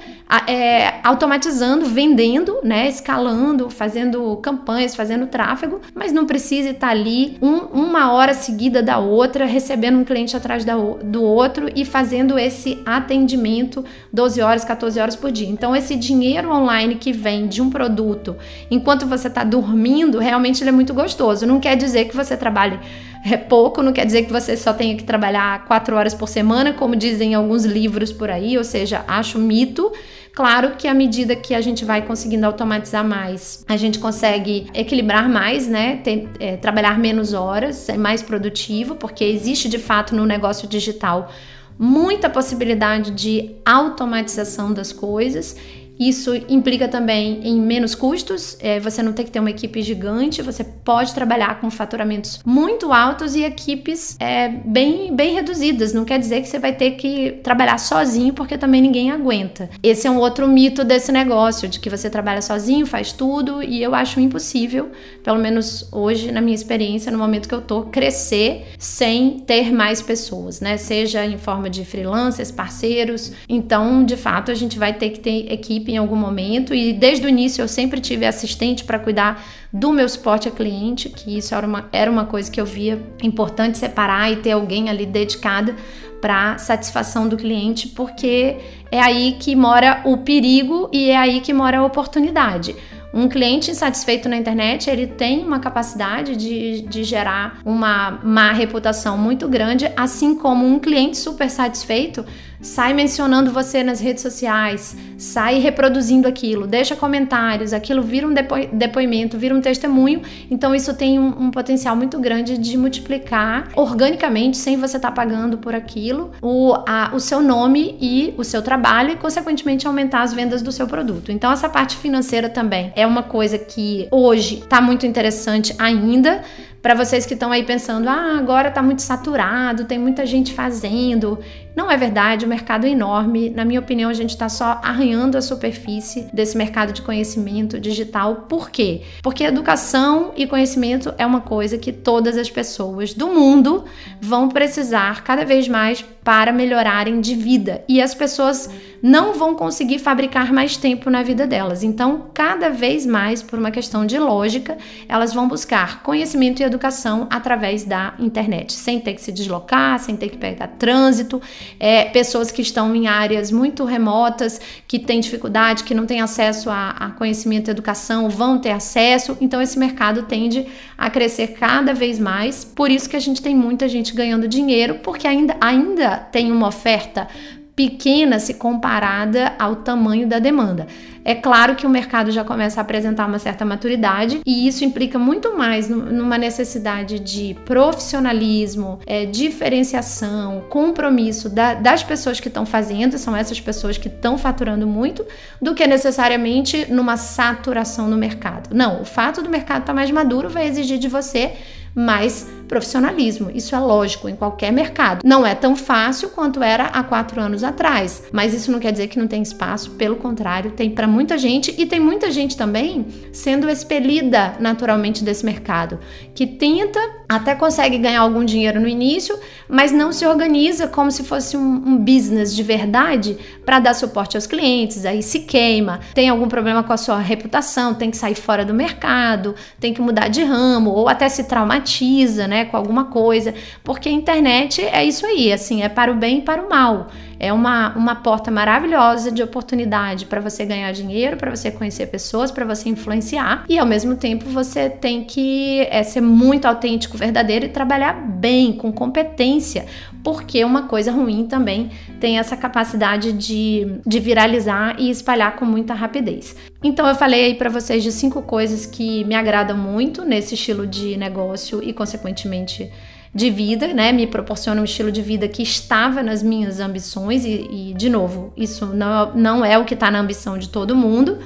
é, 0.47 0.99
automatizando, 1.03 1.85
vendendo, 1.85 2.59
né, 2.63 2.87
escalando, 2.87 3.69
fazendo 3.69 4.37
campanhas, 4.37 4.95
fazendo 4.95 5.27
tráfego, 5.27 5.81
mas 5.93 6.13
não 6.13 6.25
precisa 6.25 6.69
estar 6.69 6.89
ali 6.89 7.37
um, 7.41 7.57
uma 7.57 8.11
hora 8.13 8.33
seguida 8.33 8.81
da 8.81 8.97
outra, 8.97 9.45
recebendo 9.45 9.97
um 9.97 10.03
cliente 10.03 10.35
atrás 10.35 10.63
da, 10.63 10.75
do 10.75 11.23
outro 11.23 11.69
e 11.75 11.83
fazendo 11.83 12.39
esse 12.39 12.81
atendimento 12.85 13.83
12 14.11 14.41
horas, 14.41 14.63
14 14.63 14.99
horas 14.99 15.15
por 15.15 15.31
dia. 15.31 15.49
Então, 15.49 15.75
esse 15.75 15.95
dinheiro 16.21 16.53
online 16.53 16.95
que 16.95 17.11
vem 17.11 17.47
de 17.47 17.61
um 17.61 17.69
produto 17.69 18.35
enquanto 18.69 19.07
você 19.07 19.27
está 19.27 19.43
dormindo, 19.43 20.19
realmente 20.19 20.61
ele 20.61 20.69
é 20.69 20.73
muito 20.73 20.93
gostoso. 20.93 21.47
Não 21.47 21.59
quer 21.59 21.75
dizer 21.75 22.05
que 22.05 22.15
você 22.15 22.37
trabalhe 22.37 22.79
é 23.25 23.37
pouco, 23.37 23.83
não 23.83 23.91
quer 23.91 24.05
dizer 24.05 24.23
que 24.23 24.31
você 24.31 24.55
só 24.55 24.73
tenha 24.73 24.95
que 24.95 25.03
trabalhar 25.03 25.65
quatro 25.65 25.95
horas 25.95 26.13
por 26.13 26.27
semana, 26.27 26.73
como 26.73 26.95
dizem 26.95 27.35
alguns 27.35 27.65
livros 27.65 28.11
por 28.11 28.29
aí, 28.29 28.57
ou 28.57 28.63
seja, 28.63 29.03
acho 29.07 29.37
mito. 29.37 29.91
Claro 30.33 30.71
que 30.77 30.87
à 30.87 30.93
medida 30.93 31.35
que 31.35 31.53
a 31.53 31.61
gente 31.61 31.83
vai 31.83 32.03
conseguindo 32.03 32.45
automatizar 32.45 33.05
mais, 33.05 33.65
a 33.67 33.75
gente 33.77 33.99
consegue 33.99 34.67
equilibrar 34.73 35.29
mais, 35.29 35.67
né? 35.67 35.97
Tem, 35.97 36.29
é, 36.39 36.55
trabalhar 36.55 36.97
menos 36.97 37.33
horas, 37.33 37.75
ser 37.75 37.97
mais 37.97 38.23
produtivo, 38.23 38.95
porque 38.95 39.23
existe 39.23 39.67
de 39.67 39.77
fato 39.77 40.15
no 40.15 40.25
negócio 40.25 40.67
digital 40.67 41.29
muita 41.77 42.29
possibilidade 42.29 43.09
de 43.09 43.55
automatização 43.65 44.71
das 44.71 44.93
coisas 44.93 45.55
isso 45.99 46.35
implica 46.49 46.87
também 46.87 47.41
em 47.43 47.59
menos 47.59 47.93
custos, 47.93 48.57
é, 48.59 48.79
você 48.79 49.03
não 49.03 49.13
tem 49.13 49.23
que 49.23 49.31
ter 49.31 49.39
uma 49.39 49.51
equipe 49.51 49.81
gigante, 49.81 50.41
você 50.41 50.63
pode 50.63 51.13
trabalhar 51.13 51.59
com 51.59 51.69
faturamentos 51.69 52.39
muito 52.45 52.91
altos 52.91 53.35
e 53.35 53.43
equipes 53.43 54.15
é, 54.19 54.49
bem, 54.49 55.15
bem 55.15 55.35
reduzidas. 55.35 55.93
Não 55.93 56.03
quer 56.03 56.19
dizer 56.19 56.41
que 56.41 56.47
você 56.47 56.57
vai 56.57 56.73
ter 56.73 56.91
que 56.91 57.39
trabalhar 57.43 57.77
sozinho, 57.77 58.33
porque 58.33 58.57
também 58.57 58.81
ninguém 58.81 59.11
aguenta. 59.11 59.69
Esse 59.83 60.07
é 60.07 60.11
um 60.11 60.17
outro 60.17 60.47
mito 60.47 60.83
desse 60.83 61.11
negócio, 61.11 61.67
de 61.67 61.79
que 61.79 61.89
você 61.89 62.09
trabalha 62.09 62.41
sozinho, 62.41 62.85
faz 62.85 63.11
tudo, 63.11 63.61
e 63.61 63.81
eu 63.81 63.93
acho 63.93 64.19
impossível, 64.19 64.89
pelo 65.23 65.39
menos 65.39 65.87
hoje, 65.91 66.31
na 66.31 66.41
minha 66.41 66.55
experiência, 66.55 67.11
no 67.11 67.17
momento 67.17 67.47
que 67.47 67.55
eu 67.55 67.61
tô, 67.61 67.83
crescer 67.83 68.65
sem 68.79 69.39
ter 69.39 69.71
mais 69.71 70.01
pessoas, 70.01 70.61
né? 70.61 70.77
Seja 70.77 71.25
em 71.25 71.37
forma 71.37 71.69
de 71.69 71.85
freelancers, 71.85 72.51
parceiros. 72.51 73.31
Então, 73.47 74.03
de 74.03 74.17
fato, 74.17 74.49
a 74.49 74.55
gente 74.55 74.79
vai 74.79 74.93
ter 74.93 75.11
que 75.11 75.19
ter 75.19 75.51
equipe 75.51 75.80
em 75.89 75.97
algum 75.97 76.15
momento 76.15 76.75
e 76.75 76.91
desde 76.91 77.25
o 77.25 77.29
início 77.29 77.61
eu 77.61 77.67
sempre 77.67 78.01
tive 78.01 78.25
assistente 78.25 78.83
para 78.83 78.99
cuidar 78.99 79.43
do 79.71 79.91
meu 79.91 80.07
suporte 80.09 80.47
a 80.49 80.51
cliente, 80.51 81.07
que 81.07 81.37
isso 81.37 81.55
era 81.55 81.65
uma, 81.65 81.87
era 81.91 82.11
uma 82.11 82.25
coisa 82.25 82.51
que 82.51 82.59
eu 82.59 82.65
via 82.65 83.01
importante 83.23 83.77
separar 83.77 84.31
e 84.31 84.35
ter 84.35 84.51
alguém 84.51 84.89
ali 84.89 85.05
dedicada 85.05 85.75
para 86.19 86.57
satisfação 86.57 87.27
do 87.27 87.35
cliente, 87.35 87.87
porque 87.87 88.57
é 88.91 89.01
aí 89.01 89.37
que 89.39 89.55
mora 89.55 90.01
o 90.05 90.17
perigo 90.17 90.89
e 90.91 91.09
é 91.09 91.17
aí 91.17 91.41
que 91.41 91.53
mora 91.53 91.79
a 91.79 91.85
oportunidade. 91.85 92.75
Um 93.13 93.27
cliente 93.27 93.71
insatisfeito 93.71 94.29
na 94.29 94.37
internet, 94.37 94.89
ele 94.89 95.05
tem 95.05 95.43
uma 95.43 95.59
capacidade 95.59 96.35
de, 96.37 96.81
de 96.81 97.03
gerar 97.03 97.59
uma 97.65 98.19
má 98.23 98.53
reputação 98.53 99.17
muito 99.17 99.49
grande, 99.49 99.91
assim 99.97 100.35
como 100.35 100.65
um 100.65 100.79
cliente 100.79 101.17
super 101.17 101.49
satisfeito 101.49 102.23
sai 102.61 102.93
mencionando 102.93 103.51
você 103.51 103.83
nas 103.83 103.99
redes 103.99 104.21
sociais, 104.21 104.95
sai 105.21 105.59
reproduzindo 105.59 106.27
aquilo, 106.27 106.65
deixa 106.65 106.95
comentários, 106.95 107.73
aquilo 107.73 108.01
vira 108.01 108.25
um 108.25 108.33
depo 108.33 108.55
depoimento, 108.73 109.37
vira 109.37 109.53
um 109.53 109.61
testemunho. 109.61 110.21
Então 110.49 110.73
isso 110.73 110.95
tem 110.95 111.19
um, 111.19 111.43
um, 111.43 111.51
potencial 111.51 111.95
muito 111.95 112.19
grande 112.19 112.57
de 112.57 112.75
multiplicar 112.75 113.69
organicamente, 113.75 114.57
sem 114.57 114.77
você 114.77 114.97
estar 114.97 115.09
tá 115.09 115.15
pagando 115.15 115.59
por 115.59 115.75
aquilo, 115.75 116.31
o, 116.41 116.73
a, 116.87 117.11
o 117.13 117.19
seu 117.19 117.39
nome 117.39 117.95
e 118.01 118.33
o 118.35 118.43
seu 118.43 118.63
trabalho 118.63 119.11
e, 119.11 119.15
consequentemente, 119.15 119.85
aumentar 119.85 120.23
as 120.23 120.33
vendas 120.33 120.63
do 120.63 120.71
seu 120.71 120.87
produto. 120.87 121.31
Então 121.31 121.51
essa 121.51 121.69
parte 121.69 121.97
financeira 121.97 122.49
também 122.49 122.91
é 122.95 123.05
uma 123.05 123.21
coisa 123.21 123.59
que 123.59 124.07
hoje 124.09 124.55
está 124.55 124.81
muito 124.81 125.05
interessante 125.05 125.75
ainda 125.77 126.41
para 126.81 126.95
vocês 126.95 127.27
que 127.27 127.35
estão 127.35 127.51
aí 127.51 127.63
pensando, 127.63 128.09
ah, 128.09 128.37
agora 128.39 128.69
está 128.69 128.81
muito 128.81 129.03
saturado, 129.03 129.85
tem 129.85 129.99
muita 129.99 130.25
gente 130.25 130.51
fazendo. 130.51 131.37
Não 131.75 131.91
é 131.91 131.95
verdade, 131.95 132.43
o 132.43 132.49
mercado 132.49 132.87
é 132.87 132.89
enorme. 132.89 133.51
Na 133.51 133.63
minha 133.63 133.79
opinião, 133.79 134.09
a 134.09 134.13
gente 134.13 134.31
está 134.31 134.49
só 134.49 134.79
arranhando 134.83 135.10
a 135.37 135.41
superfície 135.41 136.27
desse 136.33 136.57
mercado 136.57 136.93
de 136.93 137.01
conhecimento 137.01 137.79
digital. 137.79 138.47
Por 138.47 138.69
quê? 138.69 139.01
Porque 139.21 139.43
educação 139.43 140.31
e 140.35 140.47
conhecimento 140.47 141.13
é 141.17 141.25
uma 141.25 141.41
coisa 141.41 141.77
que 141.77 141.91
todas 141.91 142.37
as 142.37 142.49
pessoas 142.49 143.13
do 143.13 143.27
mundo 143.27 143.85
vão 144.19 144.49
precisar 144.49 145.23
cada 145.23 145.45
vez 145.45 145.67
mais 145.67 146.03
para 146.23 146.51
melhorarem 146.51 147.19
de 147.19 147.35
vida. 147.35 147.83
E 147.87 148.01
as 148.01 148.13
pessoas 148.13 148.69
não 149.01 149.33
vão 149.33 149.55
conseguir 149.55 149.97
fabricar 149.97 150.53
mais 150.53 150.77
tempo 150.77 151.09
na 151.09 151.23
vida 151.23 151.47
delas. 151.47 151.81
Então, 151.81 152.27
cada 152.33 152.69
vez 152.69 153.05
mais, 153.05 153.41
por 153.41 153.57
uma 153.57 153.71
questão 153.71 154.05
de 154.05 154.19
lógica, 154.19 154.77
elas 155.09 155.33
vão 155.33 155.47
buscar 155.47 156.03
conhecimento 156.03 156.61
e 156.61 156.63
educação 156.63 157.27
através 157.31 157.83
da 157.83 158.13
internet, 158.19 158.73
sem 158.73 158.99
ter 158.99 159.15
que 159.15 159.21
se 159.21 159.31
deslocar, 159.31 159.97
sem 159.99 160.15
ter 160.15 160.29
que 160.29 160.37
pegar 160.37 160.67
trânsito 160.67 161.41
é, 161.79 162.05
pessoas 162.05 162.51
que 162.51 162.61
estão 162.61 162.95
em 162.95 163.07
áreas 163.07 163.51
muito 163.51 163.83
remotas, 163.83 164.61
que 164.87 164.99
têm 164.99 165.19
dificuldade, 165.19 165.83
que 165.83 165.95
não 165.95 166.05
têm 166.05 166.21
acesso 166.21 166.69
a, 166.69 166.91
a 166.91 167.09
conhecimento 167.11 167.69
e 167.69 167.71
educação, 167.71 168.29
vão 168.29 168.59
ter 168.59 168.71
acesso. 168.71 169.35
Então, 169.41 169.59
esse 169.59 169.79
mercado 169.79 170.23
tende 170.23 170.67
a 170.95 171.09
crescer 171.09 171.53
cada 171.53 171.93
vez 171.93 172.19
mais. 172.19 172.63
Por 172.63 172.91
isso 172.91 173.09
que 173.09 173.15
a 173.15 173.19
gente 173.19 173.41
tem 173.41 173.55
muita 173.55 173.89
gente 173.89 174.13
ganhando 174.13 174.47
dinheiro, 174.47 174.99
porque 175.01 175.27
ainda, 175.27 175.57
ainda 175.59 176.10
tem 176.17 176.51
uma 176.51 176.67
oferta 176.67 177.27
pequena 177.75 178.37
se 178.37 178.55
comparada 178.55 179.53
ao 179.57 179.77
tamanho 179.77 180.27
da 180.27 180.39
demanda. 180.39 180.87
É 181.23 181.35
claro 181.35 181.75
que 181.75 181.85
o 181.85 181.89
mercado 181.89 182.31
já 182.31 182.43
começa 182.43 182.79
a 182.79 182.83
apresentar 182.83 183.27
uma 183.27 183.39
certa 183.39 183.63
maturidade 183.63 184.41
e 184.45 184.67
isso 184.67 184.83
implica 184.83 185.17
muito 185.19 185.55
mais 185.55 185.87
numa 185.87 186.37
necessidade 186.37 187.19
de 187.19 187.55
profissionalismo, 187.65 188.99
é, 189.05 189.25
diferenciação, 189.25 190.63
compromisso 190.69 191.47
da, 191.49 191.75
das 191.75 192.03
pessoas 192.03 192.39
que 192.39 192.47
estão 192.47 192.65
fazendo, 192.65 193.17
são 193.17 193.35
essas 193.35 193.59
pessoas 193.59 193.97
que 193.97 194.07
estão 194.07 194.37
faturando 194.37 194.87
muito, 194.87 195.25
do 195.61 195.75
que 195.75 195.85
necessariamente 195.85 196.91
numa 196.91 197.17
saturação 197.17 198.07
no 198.07 198.17
mercado. 198.17 198.75
Não, 198.75 199.01
o 199.01 199.05
fato 199.05 199.41
do 199.41 199.49
mercado 199.49 199.81
estar 199.81 199.87
tá 199.87 199.93
mais 199.93 200.09
maduro 200.11 200.49
vai 200.49 200.67
exigir 200.67 200.97
de 200.97 201.07
você 201.07 201.53
mais 201.93 202.47
profissionalismo. 202.71 203.51
Isso 203.53 203.75
é 203.75 203.79
lógico 203.79 204.29
em 204.29 204.35
qualquer 204.35 204.71
mercado. 204.71 205.19
Não 205.25 205.45
é 205.45 205.53
tão 205.53 205.75
fácil 205.75 206.29
quanto 206.29 206.63
era 206.63 206.85
há 206.85 207.03
quatro 207.03 207.41
anos 207.41 207.65
atrás, 207.65 208.23
mas 208.31 208.53
isso 208.53 208.71
não 208.71 208.79
quer 208.79 208.93
dizer 208.93 209.09
que 209.09 209.19
não 209.19 209.27
tem 209.27 209.41
espaço, 209.41 209.91
pelo 209.91 210.15
contrário, 210.15 210.71
tem 210.71 210.89
para 210.89 211.05
muita 211.05 211.37
gente 211.37 211.75
e 211.77 211.85
tem 211.85 211.99
muita 211.99 212.31
gente 212.31 212.55
também 212.55 213.05
sendo 213.33 213.69
expelida 213.69 214.53
naturalmente 214.57 215.21
desse 215.21 215.45
mercado, 215.45 215.99
que 216.33 216.47
tenta, 216.47 216.97
até 217.27 217.53
consegue 217.55 217.97
ganhar 217.97 218.21
algum 218.21 218.45
dinheiro 218.45 218.79
no 218.79 218.87
início, 218.87 219.37
mas 219.67 219.91
não 219.91 220.13
se 220.13 220.25
organiza 220.25 220.87
como 220.87 221.11
se 221.11 221.25
fosse 221.25 221.57
um, 221.57 221.61
um 221.61 221.97
business 221.97 222.55
de 222.55 222.63
verdade 222.63 223.37
para 223.65 223.81
dar 223.81 223.93
suporte 223.93 224.37
aos 224.37 224.47
clientes, 224.47 225.05
aí 225.05 225.21
se 225.21 225.41
queima, 225.41 225.99
tem 226.13 226.29
algum 226.29 226.47
problema 226.47 226.83
com 226.83 226.93
a 226.93 226.97
sua 226.97 227.19
reputação, 227.19 227.93
tem 227.93 228.09
que 228.09 228.15
sair 228.15 228.35
fora 228.35 228.63
do 228.63 228.73
mercado, 228.73 229.55
tem 229.77 229.93
que 229.93 230.01
mudar 230.01 230.29
de 230.29 230.41
ramo 230.41 230.91
ou 230.91 231.09
até 231.09 231.27
se 231.27 231.43
traumatiza, 231.43 232.47
né? 232.47 232.60
Com 232.65 232.77
alguma 232.77 233.05
coisa, 233.05 233.53
porque 233.83 234.09
a 234.09 234.11
internet 234.11 234.81
é 234.81 235.03
isso 235.03 235.25
aí, 235.25 235.51
assim, 235.51 235.83
é 235.83 235.89
para 235.89 236.11
o 236.11 236.15
bem 236.15 236.39
e 236.39 236.41
para 236.41 236.61
o 236.61 236.69
mal. 236.69 237.07
É 237.43 237.51
uma, 237.51 237.89
uma 237.97 238.13
porta 238.13 238.51
maravilhosa 238.51 239.31
de 239.31 239.41
oportunidade 239.41 240.27
para 240.27 240.39
você 240.39 240.63
ganhar 240.63 240.91
dinheiro, 240.91 241.37
para 241.37 241.49
você 241.49 241.71
conhecer 241.71 242.05
pessoas, 242.05 242.51
para 242.51 242.63
você 242.63 242.87
influenciar 242.87 243.65
e 243.67 243.79
ao 243.79 243.85
mesmo 243.87 244.15
tempo 244.15 244.47
você 244.47 244.91
tem 244.91 245.23
que 245.23 245.87
é, 245.89 246.03
ser 246.03 246.21
muito 246.21 246.65
autêntico, 246.67 247.17
verdadeiro 247.17 247.65
e 247.65 247.69
trabalhar 247.69 248.13
bem, 248.13 248.71
com 248.71 248.91
competência, 248.91 249.87
porque 250.23 250.63
uma 250.63 250.83
coisa 250.83 251.11
ruim 251.11 251.47
também 251.47 251.89
tem 252.19 252.37
essa 252.37 252.55
capacidade 252.55 253.33
de, 253.33 253.87
de 254.05 254.19
viralizar 254.19 254.95
e 254.99 255.09
espalhar 255.09 255.55
com 255.55 255.65
muita 255.65 255.95
rapidez. 255.95 256.55
Então 256.83 257.07
eu 257.07 257.15
falei 257.15 257.45
aí 257.45 257.55
para 257.55 257.71
vocês 257.71 258.03
de 258.03 258.11
cinco 258.11 258.43
coisas 258.43 258.85
que 258.85 259.23
me 259.23 259.33
agradam 259.33 259.75
muito 259.75 260.23
nesse 260.23 260.53
estilo 260.53 260.85
de 260.85 261.17
negócio 261.17 261.81
e 261.81 261.91
consequentemente 261.91 262.91
de 263.33 263.49
vida, 263.49 263.87
né? 263.93 264.11
Me 264.11 264.27
proporciona 264.27 264.81
um 264.81 264.83
estilo 264.83 265.11
de 265.11 265.21
vida 265.21 265.47
que 265.47 265.63
estava 265.63 266.21
nas 266.21 266.43
minhas 266.43 266.79
ambições 266.79 267.45
e, 267.45 267.67
e 267.71 267.93
de 267.93 268.09
novo, 268.09 268.51
isso 268.57 268.85
não, 268.87 269.33
não 269.33 269.65
é 269.65 269.77
o 269.77 269.85
que 269.85 269.93
está 269.93 270.11
na 270.11 270.19
ambição 270.19 270.57
de 270.57 270.69
todo 270.69 270.95
mundo. 270.95 271.37